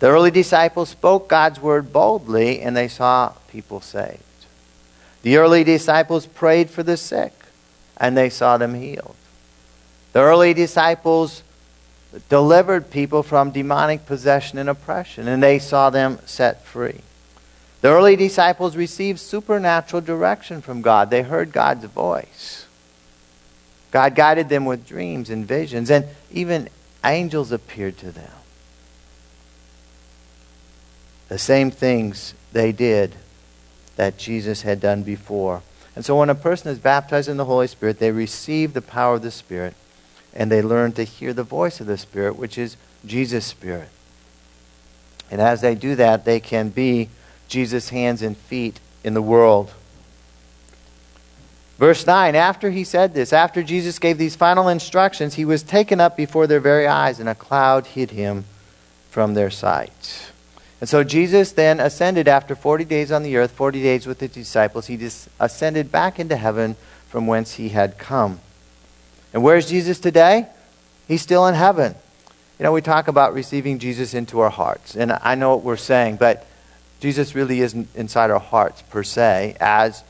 The 0.00 0.08
early 0.08 0.32
disciples 0.32 0.88
spoke 0.88 1.28
God's 1.28 1.60
word 1.60 1.92
boldly, 1.92 2.60
and 2.60 2.76
they 2.76 2.88
saw 2.88 3.34
people 3.46 3.80
saved. 3.80 4.22
The 5.22 5.36
early 5.36 5.62
disciples 5.62 6.26
prayed 6.26 6.70
for 6.70 6.82
the 6.82 6.96
sick, 6.96 7.32
and 7.96 8.16
they 8.16 8.30
saw 8.30 8.58
them 8.58 8.74
healed. 8.74 9.14
The 10.12 10.22
early 10.22 10.54
disciples 10.54 11.44
delivered 12.28 12.90
people 12.90 13.22
from 13.22 13.50
demonic 13.50 14.06
possession 14.06 14.58
and 14.58 14.68
oppression, 14.68 15.28
and 15.28 15.42
they 15.42 15.58
saw 15.58 15.90
them 15.90 16.18
set 16.26 16.64
free. 16.64 17.00
The 17.82 17.88
early 17.88 18.16
disciples 18.16 18.76
received 18.76 19.20
supernatural 19.20 20.02
direction 20.02 20.60
from 20.60 20.82
God. 20.82 21.10
They 21.10 21.22
heard 21.22 21.52
God's 21.52 21.84
voice. 21.84 22.66
God 23.90 24.14
guided 24.14 24.48
them 24.48 24.64
with 24.64 24.86
dreams 24.86 25.30
and 25.30 25.46
visions, 25.46 25.90
and 25.90 26.06
even 26.30 26.68
angels 27.04 27.52
appeared 27.52 27.98
to 27.98 28.10
them. 28.10 28.30
The 31.28 31.38
same 31.38 31.70
things 31.70 32.34
they 32.52 32.72
did 32.72 33.14
that 33.96 34.18
Jesus 34.18 34.62
had 34.62 34.80
done 34.80 35.02
before. 35.02 35.62
And 35.94 36.04
so 36.04 36.18
when 36.18 36.30
a 36.30 36.34
person 36.34 36.70
is 36.70 36.78
baptized 36.78 37.28
in 37.28 37.36
the 37.36 37.46
Holy 37.46 37.66
Spirit, 37.66 37.98
they 37.98 38.10
receive 38.10 38.74
the 38.74 38.82
power 38.82 39.14
of 39.14 39.22
the 39.22 39.30
Spirit 39.30 39.74
and 40.36 40.52
they 40.52 40.62
learn 40.62 40.92
to 40.92 41.04
hear 41.04 41.32
the 41.32 41.42
voice 41.42 41.80
of 41.80 41.86
the 41.86 41.96
Spirit, 41.96 42.36
which 42.36 42.58
is 42.58 42.76
Jesus' 43.04 43.46
Spirit. 43.46 43.88
And 45.30 45.40
as 45.40 45.62
they 45.62 45.74
do 45.74 45.96
that, 45.96 46.24
they 46.24 46.38
can 46.38 46.68
be 46.68 47.08
Jesus' 47.48 47.88
hands 47.88 48.22
and 48.22 48.36
feet 48.36 48.78
in 49.02 49.14
the 49.14 49.22
world. 49.22 49.72
Verse 51.78 52.06
9 52.06 52.34
After 52.34 52.70
he 52.70 52.84
said 52.84 53.14
this, 53.14 53.32
after 53.32 53.62
Jesus 53.62 53.98
gave 53.98 54.18
these 54.18 54.36
final 54.36 54.68
instructions, 54.68 55.34
he 55.34 55.44
was 55.44 55.62
taken 55.62 56.00
up 56.00 56.16
before 56.16 56.46
their 56.46 56.60
very 56.60 56.86
eyes, 56.86 57.18
and 57.18 57.28
a 57.28 57.34
cloud 57.34 57.86
hid 57.86 58.10
him 58.10 58.44
from 59.10 59.34
their 59.34 59.50
sight. 59.50 60.30
And 60.80 60.88
so 60.88 61.02
Jesus 61.02 61.52
then 61.52 61.80
ascended 61.80 62.28
after 62.28 62.54
40 62.54 62.84
days 62.84 63.10
on 63.10 63.22
the 63.22 63.36
earth, 63.38 63.52
40 63.52 63.82
days 63.82 64.06
with 64.06 64.20
his 64.20 64.30
disciples. 64.30 64.86
He 64.86 65.08
ascended 65.40 65.90
back 65.90 66.20
into 66.20 66.36
heaven 66.36 66.76
from 67.08 67.26
whence 67.26 67.54
he 67.54 67.70
had 67.70 67.96
come. 67.96 68.40
And 69.36 69.44
where's 69.44 69.68
Jesus 69.68 70.00
today? 70.00 70.46
He's 71.06 71.20
still 71.20 71.46
in 71.46 71.54
heaven. 71.54 71.94
You 72.58 72.62
know, 72.62 72.72
we 72.72 72.80
talk 72.80 73.06
about 73.06 73.34
receiving 73.34 73.78
Jesus 73.78 74.14
into 74.14 74.40
our 74.40 74.48
hearts. 74.48 74.96
And 74.96 75.12
I 75.12 75.34
know 75.34 75.50
what 75.50 75.62
we're 75.62 75.76
saying, 75.76 76.16
but 76.16 76.46
Jesus 77.00 77.34
really 77.34 77.60
isn't 77.60 77.94
inside 77.94 78.30
our 78.30 78.40
hearts 78.40 78.80
per 78.80 79.02
se, 79.02 79.58
as 79.60 80.04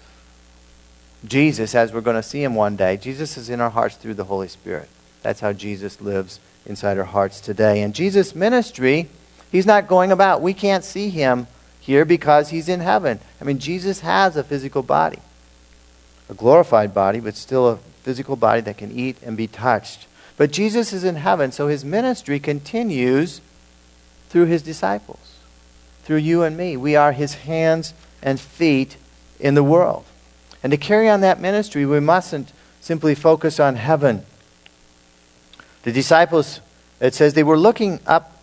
Jesus, 1.24 1.74
as 1.74 1.92
we're 1.92 2.02
going 2.02 2.14
to 2.14 2.22
see 2.22 2.40
him 2.40 2.54
one 2.54 2.76
day. 2.76 2.96
Jesus 2.96 3.36
is 3.36 3.50
in 3.50 3.60
our 3.60 3.70
hearts 3.70 3.96
through 3.96 4.14
the 4.14 4.22
Holy 4.22 4.46
Spirit. 4.46 4.88
That's 5.22 5.40
how 5.40 5.52
Jesus 5.52 6.00
lives 6.00 6.38
inside 6.64 6.96
our 6.96 7.02
hearts 7.02 7.40
today. 7.40 7.82
And 7.82 7.96
Jesus' 7.96 8.32
ministry 8.32 9.08
He's 9.50 9.66
not 9.66 9.88
going 9.88 10.12
about. 10.12 10.40
We 10.40 10.54
can't 10.54 10.84
see 10.84 11.08
him 11.08 11.46
here 11.80 12.04
because 12.04 12.50
he's 12.50 12.68
in 12.68 12.80
heaven. 12.80 13.20
I 13.40 13.44
mean, 13.44 13.58
Jesus 13.58 14.00
has 14.00 14.36
a 14.36 14.44
physical 14.44 14.82
body, 14.82 15.18
a 16.28 16.34
glorified 16.34 16.92
body, 16.92 17.20
but 17.20 17.36
still 17.36 17.68
a 17.68 17.78
physical 18.06 18.36
body 18.36 18.60
that 18.60 18.78
can 18.78 18.96
eat 18.96 19.16
and 19.24 19.36
be 19.36 19.48
touched. 19.48 20.06
But 20.36 20.52
Jesus 20.52 20.92
is 20.92 21.02
in 21.02 21.16
heaven, 21.16 21.50
so 21.50 21.66
his 21.66 21.84
ministry 21.84 22.38
continues 22.38 23.40
through 24.28 24.44
his 24.44 24.62
disciples, 24.62 25.38
through 26.04 26.18
you 26.18 26.44
and 26.44 26.56
me. 26.56 26.76
We 26.76 26.94
are 26.94 27.10
his 27.10 27.34
hands 27.34 27.94
and 28.22 28.38
feet 28.38 28.96
in 29.40 29.56
the 29.56 29.64
world. 29.64 30.04
And 30.62 30.70
to 30.70 30.76
carry 30.76 31.08
on 31.08 31.20
that 31.22 31.40
ministry, 31.40 31.84
we 31.84 31.98
mustn't 31.98 32.52
simply 32.80 33.16
focus 33.16 33.58
on 33.58 33.74
heaven. 33.74 34.24
The 35.82 35.90
disciples, 35.90 36.60
it 37.00 37.12
says, 37.12 37.34
they 37.34 37.42
were 37.42 37.58
looking 37.58 37.98
up 38.06 38.34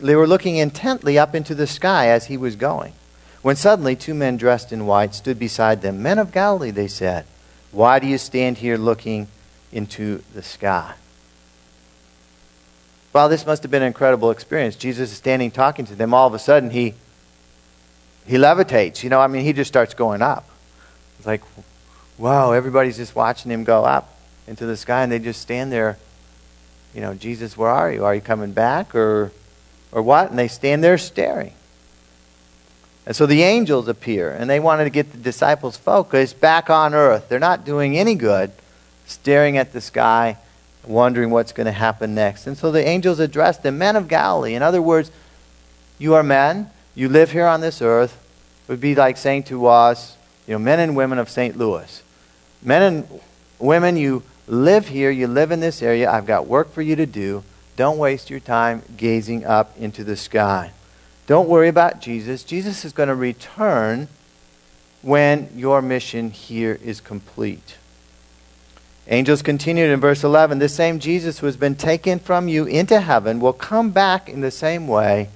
they 0.00 0.16
were 0.16 0.26
looking 0.26 0.56
intently 0.56 1.16
up 1.20 1.36
into 1.36 1.54
the 1.54 1.68
sky 1.68 2.08
as 2.08 2.26
he 2.26 2.36
was 2.36 2.56
going. 2.56 2.94
When 3.42 3.54
suddenly 3.54 3.94
two 3.94 4.12
men 4.12 4.36
dressed 4.36 4.72
in 4.72 4.86
white 4.86 5.14
stood 5.14 5.38
beside 5.38 5.82
them. 5.82 6.02
Men 6.02 6.18
of 6.18 6.32
Galilee, 6.32 6.72
they 6.72 6.88
said, 6.88 7.26
why 7.74 7.98
do 7.98 8.06
you 8.06 8.18
stand 8.18 8.58
here 8.58 8.76
looking 8.76 9.28
into 9.72 10.22
the 10.32 10.42
sky? 10.42 10.94
Well, 13.12 13.28
this 13.28 13.46
must 13.46 13.62
have 13.62 13.70
been 13.70 13.82
an 13.82 13.88
incredible 13.88 14.30
experience. 14.30 14.76
Jesus 14.76 15.12
is 15.12 15.18
standing 15.18 15.50
talking 15.50 15.84
to 15.86 15.94
them. 15.94 16.14
All 16.14 16.26
of 16.26 16.34
a 16.34 16.38
sudden, 16.38 16.70
he, 16.70 16.94
he 18.26 18.36
levitates. 18.36 19.02
You 19.02 19.10
know, 19.10 19.20
I 19.20 19.26
mean, 19.26 19.44
he 19.44 19.52
just 19.52 19.68
starts 19.68 19.94
going 19.94 20.22
up. 20.22 20.48
It's 21.18 21.26
like, 21.26 21.42
wow, 22.18 22.52
everybody's 22.52 22.96
just 22.96 23.14
watching 23.14 23.50
him 23.50 23.64
go 23.64 23.84
up 23.84 24.16
into 24.46 24.66
the 24.66 24.76
sky, 24.76 25.02
and 25.02 25.12
they 25.12 25.18
just 25.18 25.40
stand 25.40 25.70
there. 25.70 25.98
You 26.94 27.00
know, 27.00 27.14
Jesus, 27.14 27.56
where 27.56 27.70
are 27.70 27.92
you? 27.92 28.04
Are 28.04 28.14
you 28.14 28.20
coming 28.20 28.52
back? 28.52 28.94
Or 28.94 29.32
or 29.90 30.02
what? 30.02 30.30
And 30.30 30.38
they 30.38 30.48
stand 30.48 30.82
there 30.82 30.98
staring. 30.98 31.54
And 33.06 33.14
so 33.14 33.26
the 33.26 33.42
angels 33.42 33.86
appear, 33.86 34.30
and 34.30 34.48
they 34.48 34.60
wanted 34.60 34.84
to 34.84 34.90
get 34.90 35.12
the 35.12 35.18
disciples' 35.18 35.76
focus 35.76 36.32
back 36.32 36.70
on 36.70 36.94
earth. 36.94 37.28
They're 37.28 37.38
not 37.38 37.64
doing 37.64 37.98
any 37.98 38.14
good, 38.14 38.50
staring 39.06 39.58
at 39.58 39.72
the 39.72 39.80
sky, 39.80 40.38
wondering 40.86 41.30
what's 41.30 41.52
going 41.52 41.66
to 41.66 41.72
happen 41.72 42.14
next. 42.14 42.46
And 42.46 42.56
so 42.56 42.72
the 42.72 42.86
angels 42.86 43.18
addressed 43.18 43.62
them, 43.62 43.76
men 43.76 43.96
of 43.96 44.08
Galilee. 44.08 44.54
In 44.54 44.62
other 44.62 44.80
words, 44.80 45.10
you 45.98 46.14
are 46.14 46.22
men, 46.22 46.70
you 46.94 47.08
live 47.08 47.32
here 47.32 47.46
on 47.46 47.60
this 47.60 47.82
earth. 47.82 48.18
It 48.66 48.72
would 48.72 48.80
be 48.80 48.94
like 48.94 49.18
saying 49.18 49.44
to 49.44 49.66
us, 49.66 50.16
you 50.46 50.54
know, 50.54 50.58
men 50.58 50.80
and 50.80 50.96
women 50.96 51.18
of 51.18 51.28
St. 51.28 51.56
Louis. 51.56 52.02
Men 52.62 52.82
and 52.82 53.20
women, 53.58 53.96
you 53.96 54.22
live 54.46 54.88
here, 54.88 55.10
you 55.10 55.26
live 55.26 55.50
in 55.50 55.60
this 55.60 55.82
area. 55.82 56.10
I've 56.10 56.26
got 56.26 56.46
work 56.46 56.72
for 56.72 56.82
you 56.82 56.96
to 56.96 57.06
do. 57.06 57.44
Don't 57.76 57.98
waste 57.98 58.30
your 58.30 58.40
time 58.40 58.82
gazing 58.96 59.44
up 59.44 59.76
into 59.76 60.04
the 60.04 60.16
sky. 60.16 60.72
Don't 61.26 61.48
worry 61.48 61.68
about 61.68 62.00
Jesus. 62.00 62.44
Jesus 62.44 62.84
is 62.84 62.92
going 62.92 63.08
to 63.08 63.14
return 63.14 64.08
when 65.02 65.48
your 65.54 65.80
mission 65.80 66.30
here 66.30 66.78
is 66.82 67.00
complete. 67.00 67.76
Angels 69.06 69.42
continued 69.42 69.90
in 69.90 70.00
verse 70.00 70.24
11 70.24 70.58
The 70.58 70.68
same 70.68 70.98
Jesus 70.98 71.38
who 71.38 71.46
has 71.46 71.56
been 71.56 71.74
taken 71.74 72.18
from 72.18 72.48
you 72.48 72.64
into 72.64 73.00
heaven 73.00 73.40
will 73.40 73.52
come 73.52 73.90
back 73.90 74.28
in 74.28 74.40
the 74.40 74.50
same 74.50 74.88
way 74.88 75.28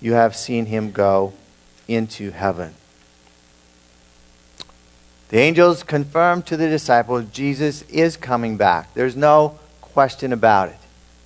you 0.00 0.14
have 0.14 0.34
seen 0.34 0.66
him 0.66 0.90
go 0.90 1.32
into 1.86 2.30
heaven. 2.30 2.74
The 5.28 5.38
angels 5.38 5.82
confirmed 5.82 6.46
to 6.46 6.56
the 6.56 6.68
disciples 6.68 7.24
Jesus 7.32 7.82
is 7.82 8.16
coming 8.16 8.56
back. 8.56 8.92
There's 8.94 9.16
no 9.16 9.58
question 9.80 10.32
about 10.32 10.68
it 10.68 10.76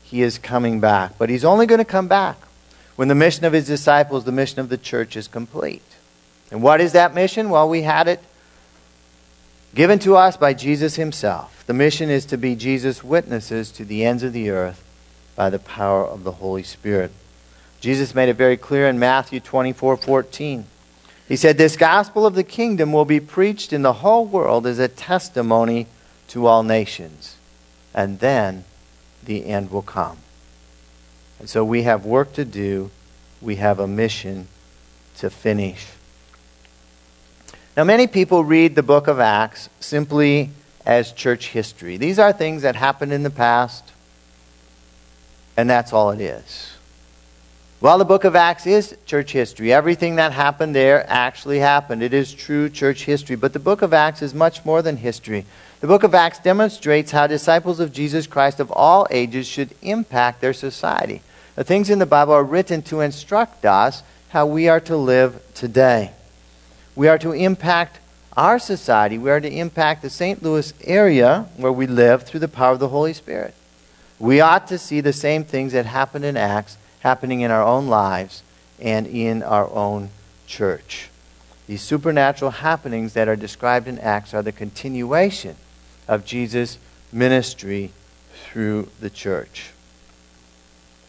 he 0.03 0.23
is 0.23 0.39
coming 0.39 0.79
back. 0.79 1.19
But 1.19 1.31
he's 1.31 1.45
only 1.45 1.67
going 1.67 1.79
to 1.79 1.85
come 1.85 2.07
back 2.07 2.37
when 2.97 3.09
the 3.09 3.15
mission 3.15 3.45
of 3.45 3.53
his 3.53 3.67
disciples, 3.67 4.25
the 4.25 4.33
mission 4.33 4.61
of 4.61 4.69
the 4.69 4.79
church, 4.79 5.17
is 5.17 5.29
complete. 5.29 5.83
And 6.51 6.63
what 6.63 6.81
is 6.81 6.93
that 6.93 7.15
mission? 7.15 7.51
Well, 7.51 7.69
we 7.69 7.83
had 7.83 8.09
it 8.09 8.21
given 9.75 9.99
to 10.01 10.17
us 10.17 10.37
by 10.37 10.55
Jesus 10.55 10.97
himself. 10.97 11.65
The 11.67 11.75
mission 11.75 12.09
is 12.09 12.25
to 12.27 12.39
be 12.39 12.57
Jesus' 12.57 13.05
witnesses 13.05 13.71
to 13.73 13.85
the 13.85 14.05
ends 14.05 14.23
of 14.23 14.33
the 14.33 14.51
earth 14.51 14.83
by 15.35 15.51
the 15.51 15.59
power 15.59 16.05
of 16.05 16.25
the 16.25 16.33
Holy 16.33 16.63
Spirit. 16.63 17.13
Jesus 17.81 18.15
made 18.15 18.31
it 18.31 18.37
very 18.37 18.57
clear 18.57 18.89
in 18.89 18.99
Matthew 18.99 19.41
24 19.41 19.99
14. 19.99 20.65
He 21.29 21.37
said, 21.37 21.59
This 21.59 21.77
gospel 21.77 22.25
of 22.25 22.35
the 22.35 22.45
kingdom 22.45 22.93
will 22.93 23.05
be 23.05 23.21
preached 23.21 23.73
in 23.73 23.83
the 23.83 23.95
whole 23.95 24.25
world 24.25 24.67
as 24.67 24.79
a 24.79 24.89
testimony 24.89 25.87
to 26.29 26.47
all 26.47 26.63
nations, 26.63 27.37
and 27.93 28.21
then 28.21 28.65
the 29.23 29.47
end 29.47 29.71
will 29.71 29.83
come. 29.83 30.19
And 31.39 31.49
so 31.49 31.65
we 31.65 31.83
have 31.83 32.05
work 32.05 32.33
to 32.35 32.45
do, 32.45 32.91
we 33.41 33.57
have 33.57 33.79
a 33.79 33.87
mission 33.87 34.49
to 35.19 35.31
finish. 35.31 35.87
Now, 37.77 37.85
many 37.85 38.07
people 38.07 38.43
read 38.43 38.75
the 38.75 38.83
book 38.83 39.07
of 39.07 39.21
Acts 39.21 39.69
simply 39.81 40.51
as 40.87 41.13
church 41.13 41.49
history. 41.49 41.99
These 41.99 42.19
are 42.19 42.33
things 42.33 42.63
that 42.63 42.77
happened 42.77 43.13
in 43.13 43.23
the 43.23 43.31
past, 43.31 43.85
and 45.57 45.69
that's 45.69 45.93
all 45.93 46.11
it 46.11 46.21
is. 46.21 46.77
Well, 47.79 47.99
the 47.99 48.07
book 48.07 48.25
of 48.25 48.35
Acts 48.35 48.67
is 48.67 48.97
church 49.05 49.33
history. 49.33 49.71
Everything 49.71 50.17
that 50.17 50.33
happened 50.33 50.75
there 50.75 51.05
actually 51.11 51.59
happened. 51.59 52.03
It 52.03 52.15
is 52.15 52.33
true 52.33 52.71
church 52.71 53.05
history. 53.05 53.37
But 53.37 53.53
the 53.53 53.59
book 53.59 53.83
of 53.83 53.93
Acts 53.93 54.23
is 54.23 54.33
much 54.33 54.65
more 54.65 54.81
than 54.81 54.97
history. 54.97 55.45
The 55.81 55.87
book 55.87 56.03
of 56.03 56.15
Acts 56.15 56.39
demonstrates 56.39 57.11
how 57.11 57.27
disciples 57.27 57.79
of 57.79 57.93
Jesus 57.93 58.27
Christ 58.27 58.61
of 58.61 58.71
all 58.71 59.07
ages 59.11 59.47
should 59.47 59.75
impact 59.83 60.41
their 60.41 60.55
society. 60.55 61.21
The 61.57 61.65
things 61.65 61.89
in 61.89 61.99
the 61.99 62.07
Bible 62.07 62.35
are 62.35 62.45
written 62.45 62.83
to 62.83 63.01
instruct 63.01 63.65
us 63.65 64.03
how 64.29 64.45
we 64.47 64.69
are 64.69 64.81
to 64.81 64.97
live 64.97 65.43
today. 65.55 66.13
We 66.95 67.09
are 67.09 67.19
to 67.19 67.33
impact 67.33 67.99
our 68.37 68.59
society. 68.59 69.17
We 69.17 69.31
are 69.31 69.41
to 69.41 69.51
impact 69.51 70.03
the 70.03 70.11
St. 70.11 70.43
Louis 70.43 70.75
area 70.85 71.47
where 71.57 71.73
we 71.73 71.87
live 71.87 72.25
through 72.25 72.41
the 72.41 72.49
power 72.49 72.73
of 72.73 72.79
the 72.79 72.89
Holy 72.89 73.15
Spirit. 73.15 73.55
We 74.19 74.41
ought 74.41 74.67
to 74.69 74.77
see 74.77 75.01
the 75.01 75.15
same 75.15 75.45
things 75.45 75.73
that 75.73 75.87
happened 75.87 76.27
in 76.27 76.37
Acts 76.37 76.77
happening 77.01 77.41
in 77.41 77.51
our 77.51 77.63
own 77.63 77.89
lives 77.89 78.43
and 78.79 79.07
in 79.07 79.43
our 79.43 79.71
own 79.71 80.11
church. 80.47 81.09
These 81.67 81.83
supernatural 81.83 82.51
happenings 82.51 83.15
that 83.15 83.29
are 83.29 83.37
described 83.37 83.89
in 83.89 83.99
Acts 83.99 84.35
are 84.35 84.43
the 84.43 84.53
continuation 84.53 85.57
of 86.07 86.27
Jesus' 86.27 86.79
ministry 87.11 87.93
through 88.35 88.91
the 89.01 89.11
church. 89.11 89.71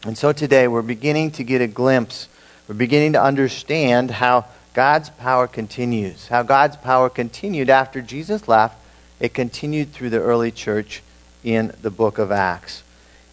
And 0.04 0.16
so 0.16 0.32
today 0.32 0.68
we're 0.68 0.82
beginning 0.82 1.32
to 1.32 1.44
get 1.44 1.60
a 1.60 1.66
glimpse, 1.66 2.28
we're 2.68 2.76
beginning 2.76 3.14
to 3.14 3.22
understand 3.22 4.12
how 4.12 4.44
God's 4.72 5.10
power 5.10 5.48
continues, 5.48 6.28
how 6.28 6.44
God's 6.44 6.76
power 6.76 7.10
continued 7.10 7.68
after 7.68 8.00
Jesus 8.00 8.46
left. 8.46 8.80
It 9.18 9.34
continued 9.34 9.92
through 9.92 10.10
the 10.10 10.20
early 10.20 10.52
church 10.52 11.02
in 11.42 11.74
the 11.82 11.90
book 11.90 12.18
of 12.18 12.30
Acts. 12.30 12.84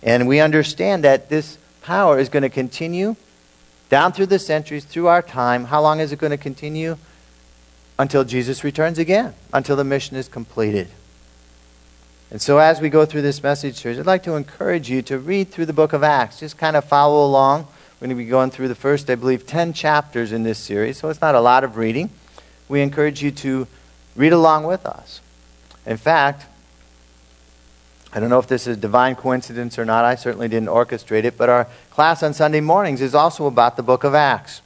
And 0.01 0.27
we 0.27 0.39
understand 0.39 1.03
that 1.03 1.29
this 1.29 1.59
power 1.83 2.17
is 2.17 2.29
going 2.29 2.43
to 2.43 2.49
continue 2.49 3.15
down 3.89 4.11
through 4.11 4.25
the 4.27 4.39
centuries, 4.39 4.85
through 4.85 5.05
our 5.07 5.21
time. 5.21 5.65
How 5.65 5.81
long 5.81 5.99
is 5.99 6.11
it 6.11 6.17
going 6.17 6.31
to 6.31 6.37
continue? 6.37 6.97
Until 7.99 8.23
Jesus 8.23 8.63
returns 8.63 8.97
again, 8.97 9.35
until 9.53 9.75
the 9.75 9.83
mission 9.83 10.17
is 10.17 10.27
completed. 10.27 10.87
And 12.31 12.41
so, 12.41 12.57
as 12.57 12.81
we 12.81 12.89
go 12.89 13.05
through 13.05 13.21
this 13.21 13.43
message 13.43 13.75
series, 13.75 13.99
I'd 13.99 14.05
like 14.05 14.23
to 14.23 14.35
encourage 14.35 14.89
you 14.89 15.01
to 15.03 15.19
read 15.19 15.51
through 15.51 15.67
the 15.67 15.73
book 15.73 15.93
of 15.93 16.03
Acts. 16.03 16.39
Just 16.39 16.57
kind 16.57 16.75
of 16.75 16.83
follow 16.83 17.23
along. 17.23 17.67
We're 17.99 18.07
going 18.07 18.17
to 18.17 18.23
be 18.23 18.29
going 18.29 18.49
through 18.49 18.67
the 18.67 18.75
first, 18.75 19.09
I 19.09 19.15
believe, 19.15 19.45
10 19.45 19.73
chapters 19.73 20.31
in 20.31 20.43
this 20.43 20.57
series, 20.57 20.97
so 20.97 21.09
it's 21.09 21.21
not 21.21 21.35
a 21.35 21.39
lot 21.39 21.63
of 21.63 21.77
reading. 21.77 22.09
We 22.67 22.81
encourage 22.81 23.21
you 23.21 23.31
to 23.31 23.67
read 24.15 24.33
along 24.33 24.63
with 24.63 24.85
us. 24.85 25.21
In 25.85 25.97
fact, 25.97 26.47
I 28.11 28.19
don't 28.19 28.29
know 28.29 28.39
if 28.39 28.47
this 28.47 28.65
is 28.65 28.77
a 28.77 28.79
divine 28.79 29.15
coincidence 29.15 29.77
or 29.77 29.85
not. 29.85 30.03
I 30.03 30.15
certainly 30.15 30.47
didn't 30.47 30.69
orchestrate 30.69 31.25
it, 31.25 31.37
but 31.37 31.49
our 31.49 31.67
class 31.91 32.23
on 32.23 32.33
Sunday 32.33 32.61
mornings 32.61 33.01
is 33.01 33.13
also 33.13 33.45
about 33.45 33.77
the 33.77 33.83
book 33.83 34.03
of 34.03 34.15
Acts. 34.15 34.61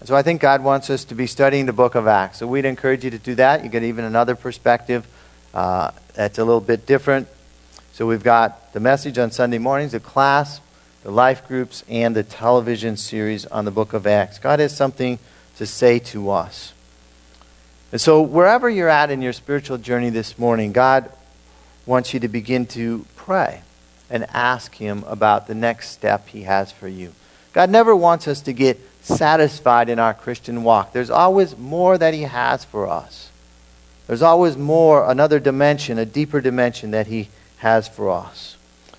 And 0.00 0.08
so 0.08 0.16
I 0.16 0.22
think 0.22 0.40
God 0.40 0.62
wants 0.62 0.90
us 0.90 1.04
to 1.04 1.14
be 1.14 1.26
studying 1.26 1.66
the 1.66 1.72
book 1.72 1.94
of 1.94 2.06
Acts. 2.06 2.38
So 2.38 2.46
we'd 2.46 2.64
encourage 2.64 3.04
you 3.04 3.10
to 3.10 3.18
do 3.18 3.34
that. 3.36 3.62
You 3.62 3.70
get 3.70 3.84
even 3.84 4.04
another 4.04 4.34
perspective 4.34 5.06
uh, 5.56 5.90
that's 6.12 6.38
a 6.38 6.44
little 6.44 6.60
bit 6.60 6.84
different. 6.84 7.28
So 7.94 8.06
we've 8.06 8.22
got 8.22 8.74
the 8.74 8.80
message 8.80 9.16
on 9.16 9.30
Sunday 9.30 9.56
mornings, 9.56 9.92
the 9.92 10.00
class, 10.00 10.60
the 11.02 11.10
life 11.10 11.48
groups, 11.48 11.82
and 11.88 12.14
the 12.14 12.22
television 12.22 12.98
series 12.98 13.46
on 13.46 13.64
the 13.64 13.70
book 13.70 13.94
of 13.94 14.06
Acts. 14.06 14.38
God 14.38 14.60
has 14.60 14.76
something 14.76 15.18
to 15.56 15.64
say 15.64 15.98
to 15.98 16.28
us. 16.28 16.74
And 17.90 17.98
so, 17.98 18.20
wherever 18.20 18.68
you're 18.68 18.90
at 18.90 19.10
in 19.10 19.22
your 19.22 19.32
spiritual 19.32 19.78
journey 19.78 20.10
this 20.10 20.38
morning, 20.38 20.72
God 20.72 21.10
wants 21.86 22.12
you 22.12 22.20
to 22.20 22.28
begin 22.28 22.66
to 22.66 23.06
pray 23.16 23.62
and 24.10 24.26
ask 24.34 24.74
Him 24.74 25.04
about 25.06 25.46
the 25.46 25.54
next 25.54 25.88
step 25.88 26.28
He 26.28 26.42
has 26.42 26.70
for 26.70 26.88
you. 26.88 27.12
God 27.54 27.70
never 27.70 27.96
wants 27.96 28.28
us 28.28 28.42
to 28.42 28.52
get 28.52 28.78
satisfied 29.00 29.88
in 29.88 29.98
our 29.98 30.12
Christian 30.12 30.64
walk. 30.64 30.92
There's 30.92 31.08
always 31.08 31.56
more 31.56 31.96
that 31.96 32.12
He 32.12 32.22
has 32.22 32.62
for 32.62 32.86
us. 32.86 33.30
There's 34.06 34.22
always 34.22 34.56
more, 34.56 35.10
another 35.10 35.40
dimension, 35.40 35.98
a 35.98 36.04
deeper 36.04 36.40
dimension 36.40 36.92
that 36.92 37.08
He 37.08 37.28
has 37.58 37.88
for 37.88 38.10
us. 38.10 38.56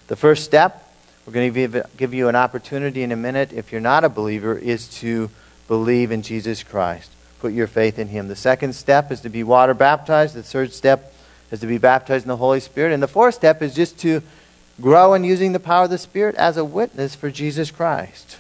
The 0.08 0.16
first 0.16 0.44
step, 0.44 0.94
we're 1.26 1.34
going 1.34 1.54
to 1.54 1.84
give 1.96 2.14
you 2.14 2.28
an 2.28 2.36
opportunity 2.36 3.04
in 3.04 3.12
a 3.12 3.18
minute, 3.18 3.54
if 3.54 3.72
you're 3.72 3.82
not 3.82 4.04
a 4.04 4.10
believer, 4.10 4.58
is 4.58 4.88
to 5.00 5.30
believe 5.68 6.12
in 6.12 6.22
Jesus 6.22 6.64
Christ. 6.64 7.12
Put 7.40 7.54
your 7.54 7.68
faith 7.68 8.00
in 8.00 8.10
Him. 8.10 8.28
The 8.28 8.36
second 8.36 8.74
step 8.74 9.12
is 9.12 9.22
to 9.22 9.30
be 9.30 9.44
water 9.44 9.74
baptized. 9.74 10.36
The 10.36 10.44
third 10.44 10.74
step 10.74 11.14
is 11.52 11.62
to 11.62 11.68
be 11.68 11.78
baptized 11.78 12.26
in 12.26 12.30
the 12.30 12.38
Holy 12.38 12.60
Spirit. 12.60 12.94
And 12.94 13.02
the 13.02 13.08
fourth 13.08 13.36
step 13.36 13.62
is 13.62 13.74
just 13.74 13.98
to 14.00 14.22
grow 14.82 15.14
in 15.14 15.24
using 15.24 15.54
the 15.54 15.60
power 15.60 15.86
of 15.86 15.90
the 15.90 15.98
Spirit 15.98 16.36
as 16.36 16.58
a 16.58 16.66
witness 16.66 17.16
for 17.16 17.32
Jesus 17.32 17.72
Christ. 17.72 18.40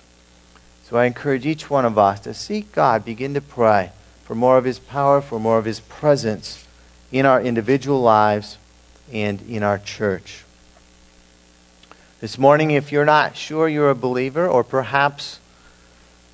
So 0.83 0.97
I 0.97 1.05
encourage 1.05 1.45
each 1.45 1.69
one 1.69 1.85
of 1.85 1.97
us 1.97 2.21
to 2.21 2.33
seek 2.33 2.71
God, 2.71 3.05
begin 3.05 3.33
to 3.33 3.41
pray 3.41 3.91
for 4.27 4.35
more 4.35 4.57
of 4.57 4.65
His 4.65 4.77
power, 4.77 5.21
for 5.21 5.39
more 5.39 5.57
of 5.57 5.63
His 5.63 5.79
presence 5.79 6.67
in 7.13 7.25
our 7.25 7.41
individual 7.41 8.01
lives 8.01 8.57
and 9.13 9.41
in 9.43 9.63
our 9.63 9.77
church. 9.77 10.43
This 12.19 12.37
morning, 12.37 12.71
if 12.71 12.91
you're 12.91 13.05
not 13.05 13.37
sure 13.37 13.69
you're 13.69 13.89
a 13.89 13.95
believer, 13.95 14.45
or 14.45 14.65
perhaps 14.65 15.39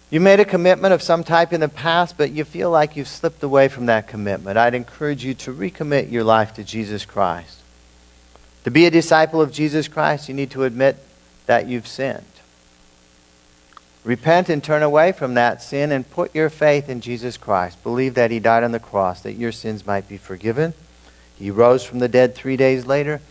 you 0.10 0.19
made 0.19 0.39
a 0.39 0.45
commitment 0.45 0.91
of 0.91 1.03
some 1.03 1.23
type 1.23 1.53
in 1.53 1.60
the 1.62 1.69
past, 1.69 2.17
but 2.17 2.32
you 2.32 2.43
feel 2.45 2.71
like 2.71 2.95
you've 2.95 3.08
slipped 3.08 3.43
away 3.43 3.67
from 3.67 3.86
that 3.86 4.08
commitment. 4.08 4.58
I'd 4.58 4.73
encourage 4.73 5.23
you 5.23 5.36
to 5.36 5.53
recommit 5.53 6.12
your 6.12 6.23
life 6.23 6.56
to 6.56 6.63
Jesus 6.63 7.06
Christ. 7.06 7.60
To 8.63 8.71
be 8.71 8.88
a 8.88 8.91
disciple 8.91 9.39
of 9.39 9.51
Jesus 9.51 9.88
Christ, 9.88 10.27
you 10.29 10.34
need 10.34 10.49
to 10.51 10.63
admit 10.63 10.97
that 11.45 11.67
you've 11.67 11.88
sinned. 11.88 12.25
Repent 14.04 14.50
and 14.50 14.62
turn 14.62 14.84
away 14.84 15.13
from 15.13 15.34
that 15.36 15.62
sin 15.62 15.92
and 15.92 16.10
put 16.10 16.36
your 16.36 16.50
faith 16.50 16.89
in 16.89 17.00
Jesus 17.00 17.38
Christ. 17.38 17.82
Believe 17.84 18.16
that 18.16 18.32
He 18.32 18.39
died 18.39 18.63
on 18.63 18.72
the 18.72 18.80
cross, 18.80 19.22
that 19.22 19.34
your 19.34 19.52
sins 19.52 19.86
might 19.86 20.10
be 20.10 20.18
forgiven. 20.18 20.74
He 21.38 21.50
rose 21.50 21.84
from 21.84 22.00
the 22.00 22.10
dead 22.10 22.36
three 22.36 22.58
days 22.58 22.86
later. 22.86 23.22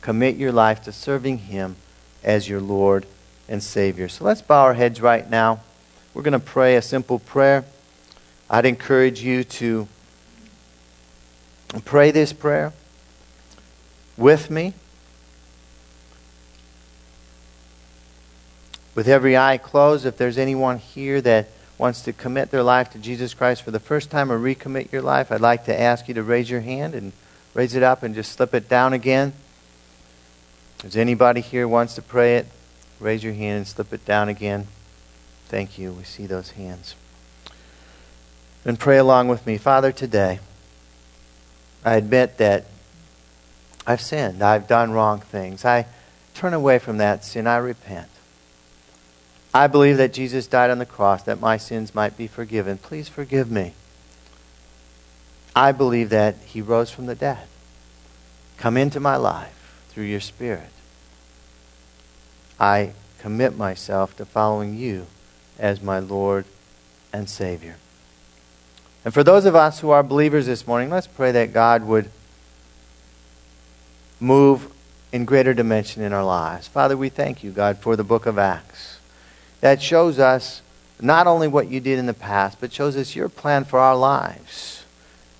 Commit 0.00 0.36
your 0.36 0.52
life 0.52 0.82
to 0.84 0.92
serving 0.92 1.38
Him 1.38 1.76
as 2.24 2.48
your 2.48 2.60
Lord 2.60 3.06
and 3.48 3.62
Savior. 3.62 4.08
So 4.08 4.24
let's 4.24 4.42
bow 4.42 4.62
our 4.62 4.74
heads 4.74 5.00
right 5.00 5.28
now. 5.28 5.60
We're 6.14 6.22
going 6.22 6.32
to 6.32 6.38
pray 6.38 6.76
a 6.76 6.82
simple 6.82 7.18
prayer. 7.18 7.64
I'd 8.48 8.66
encourage 8.66 9.22
you 9.22 9.44
to 9.44 9.86
pray 11.84 12.10
this 12.10 12.32
prayer 12.32 12.72
with 14.16 14.50
me. 14.50 14.74
With 18.94 19.08
every 19.08 19.36
eye 19.36 19.58
closed, 19.58 20.04
if 20.04 20.16
there's 20.16 20.38
anyone 20.38 20.78
here 20.78 21.20
that 21.22 21.48
wants 21.78 22.02
to 22.02 22.12
commit 22.12 22.50
their 22.50 22.62
life 22.62 22.90
to 22.90 22.98
Jesus 22.98 23.34
Christ 23.34 23.62
for 23.62 23.70
the 23.70 23.80
first 23.80 24.10
time 24.10 24.30
or 24.30 24.38
recommit 24.38 24.92
your 24.92 25.02
life, 25.02 25.32
I'd 25.32 25.40
like 25.40 25.64
to 25.64 25.80
ask 25.80 26.08
you 26.08 26.14
to 26.14 26.22
raise 26.22 26.50
your 26.50 26.60
hand 26.60 26.94
and 26.94 27.12
raise 27.54 27.74
it 27.74 27.82
up 27.82 28.02
and 28.02 28.14
just 28.14 28.32
slip 28.32 28.54
it 28.54 28.68
down 28.68 28.92
again. 28.92 29.32
If 30.76 30.82
there's 30.82 30.96
anybody 30.96 31.40
here 31.40 31.66
wants 31.66 31.94
to 31.94 32.02
pray 32.02 32.36
it, 32.36 32.46
raise 33.00 33.24
your 33.24 33.32
hand 33.32 33.56
and 33.58 33.66
slip 33.66 33.92
it 33.92 34.04
down 34.04 34.28
again. 34.28 34.68
Thank 35.48 35.78
you. 35.78 35.92
We 35.92 36.04
see 36.04 36.26
those 36.26 36.52
hands. 36.52 36.94
And 38.64 38.78
pray 38.78 38.98
along 38.98 39.28
with 39.28 39.46
me. 39.46 39.58
Father, 39.58 39.90
today, 39.90 40.38
I 41.84 41.96
admit 41.96 42.38
that 42.38 42.66
I've 43.86 44.00
sinned. 44.00 44.42
I've 44.42 44.68
done 44.68 44.92
wrong 44.92 45.20
things. 45.20 45.64
I 45.64 45.86
turn 46.34 46.54
away 46.54 46.78
from 46.78 46.98
that 46.98 47.24
sin. 47.24 47.46
I 47.46 47.56
repent. 47.56 48.08
I 49.54 49.66
believe 49.66 49.98
that 49.98 50.12
Jesus 50.12 50.46
died 50.46 50.70
on 50.70 50.78
the 50.78 50.86
cross 50.86 51.22
that 51.24 51.40
my 51.40 51.56
sins 51.56 51.94
might 51.94 52.16
be 52.16 52.26
forgiven. 52.26 52.78
Please 52.78 53.08
forgive 53.08 53.50
me. 53.50 53.74
I 55.54 55.72
believe 55.72 56.08
that 56.10 56.36
he 56.46 56.62
rose 56.62 56.90
from 56.90 57.06
the 57.06 57.14
dead. 57.14 57.46
Come 58.56 58.76
into 58.76 59.00
my 59.00 59.16
life 59.16 59.84
through 59.90 60.04
your 60.04 60.20
Spirit. 60.20 60.70
I 62.58 62.92
commit 63.18 63.56
myself 63.56 64.16
to 64.16 64.24
following 64.24 64.76
you 64.76 65.06
as 65.58 65.82
my 65.82 65.98
Lord 65.98 66.46
and 67.12 67.28
Savior. 67.28 67.76
And 69.04 69.12
for 69.12 69.22
those 69.22 69.44
of 69.44 69.54
us 69.54 69.80
who 69.80 69.90
are 69.90 70.02
believers 70.02 70.46
this 70.46 70.66
morning, 70.66 70.88
let's 70.88 71.06
pray 71.06 71.32
that 71.32 71.52
God 71.52 71.84
would 71.84 72.08
move 74.18 74.72
in 75.12 75.24
greater 75.24 75.52
dimension 75.52 76.02
in 76.02 76.12
our 76.12 76.24
lives. 76.24 76.68
Father, 76.68 76.96
we 76.96 77.10
thank 77.10 77.44
you, 77.44 77.50
God, 77.50 77.78
for 77.78 77.96
the 77.96 78.04
book 78.04 78.24
of 78.24 78.38
Acts. 78.38 79.00
That 79.62 79.80
shows 79.80 80.18
us 80.18 80.60
not 81.00 81.26
only 81.26 81.48
what 81.48 81.70
you 81.70 81.80
did 81.80 81.98
in 81.98 82.06
the 82.06 82.12
past, 82.12 82.60
but 82.60 82.72
shows 82.72 82.96
us 82.96 83.16
your 83.16 83.28
plan 83.28 83.64
for 83.64 83.78
our 83.78 83.96
lives 83.96 84.84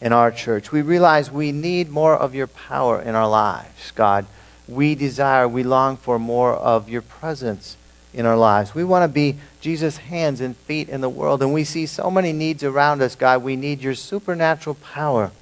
in 0.01 0.13
our 0.13 0.31
church. 0.31 0.73
We 0.73 0.81
realize 0.81 1.31
we 1.31 1.53
need 1.53 1.91
more 1.91 2.17
of 2.17 2.35
your 2.35 2.47
power 2.47 3.01
in 3.03 3.15
our 3.15 3.29
lives, 3.29 3.91
God. 3.91 4.25
We 4.67 4.95
desire, 4.95 5.47
we 5.47 5.63
long 5.65 5.97
for 5.97 6.19
more 6.19 6.55
of 6.55 6.89
your 6.89 7.03
presence 7.03 7.77
in 8.15 8.25
our 8.25 8.37
lives. 8.37 8.75
We 8.75 8.85
want 8.85 9.05
to 9.05 9.13
be 9.13 9.37
Jesus' 9.61 9.97
hands 9.99 10.41
and 10.41 10.57
feet 10.57 10.89
in 10.89 11.01
the 11.01 11.09
world, 11.09 11.43
and 11.43 11.53
we 11.53 11.65
see 11.65 11.87
so 11.87 12.11
many 12.11 12.33
needs 12.33 12.63
around 12.63 13.03
us, 13.03 13.17
God. 13.17 13.43
We 13.43 13.57
need 13.57 13.81
your 13.81 13.95
supernatural 13.95 14.77
power 14.77 15.33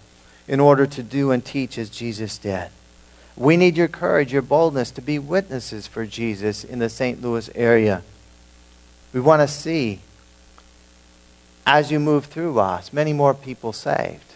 in 0.49 0.59
order 0.59 0.87
to 0.87 1.03
do 1.03 1.31
and 1.33 1.45
teach 1.45 1.77
as 1.77 1.91
Jesus 1.91 2.39
did. 2.39 2.69
We 3.37 3.57
need 3.57 3.77
your 3.77 3.89
courage, 3.89 4.33
your 4.33 4.43
boldness 4.43 4.91
to 4.93 5.03
be 5.03 5.19
witnesses 5.19 5.87
for 5.87 6.07
Jesus 6.07 6.65
in 6.65 6.79
the 6.79 6.89
St. 6.89 7.21
Louis 7.23 7.49
area. 7.55 8.03
We 9.13 9.21
want 9.21 9.43
to 9.43 9.49
see, 9.49 10.01
as 11.67 11.91
you 11.91 12.01
move 12.01 12.27
through 12.27 12.59
us, 12.59 12.93
many 12.93 13.13
more 13.13 13.35
people 13.35 13.73
saved 13.73 14.31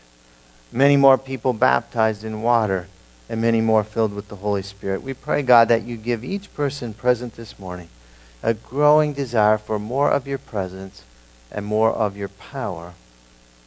many 0.74 0.96
more 0.96 1.16
people 1.16 1.52
baptized 1.52 2.24
in 2.24 2.42
water, 2.42 2.88
and 3.28 3.40
many 3.40 3.60
more 3.60 3.84
filled 3.84 4.12
with 4.12 4.28
the 4.28 4.36
Holy 4.36 4.62
Spirit. 4.62 5.02
We 5.02 5.14
pray, 5.14 5.42
God, 5.42 5.68
that 5.68 5.84
you 5.84 5.96
give 5.96 6.22
each 6.24 6.52
person 6.52 6.92
present 6.92 7.36
this 7.36 7.58
morning 7.58 7.88
a 8.42 8.52
growing 8.52 9.14
desire 9.14 9.56
for 9.56 9.78
more 9.78 10.10
of 10.10 10.26
your 10.26 10.36
presence 10.36 11.04
and 11.50 11.64
more 11.64 11.90
of 11.90 12.16
your 12.16 12.28
power 12.28 12.92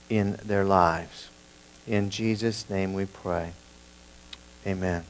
in 0.10 0.38
their 0.44 0.64
lives. 0.64 1.30
In 1.88 2.12
Jesus' 2.12 2.70
name 2.70 2.94
we 2.94 3.06
pray. 3.06 3.54
Amen. 4.68 5.06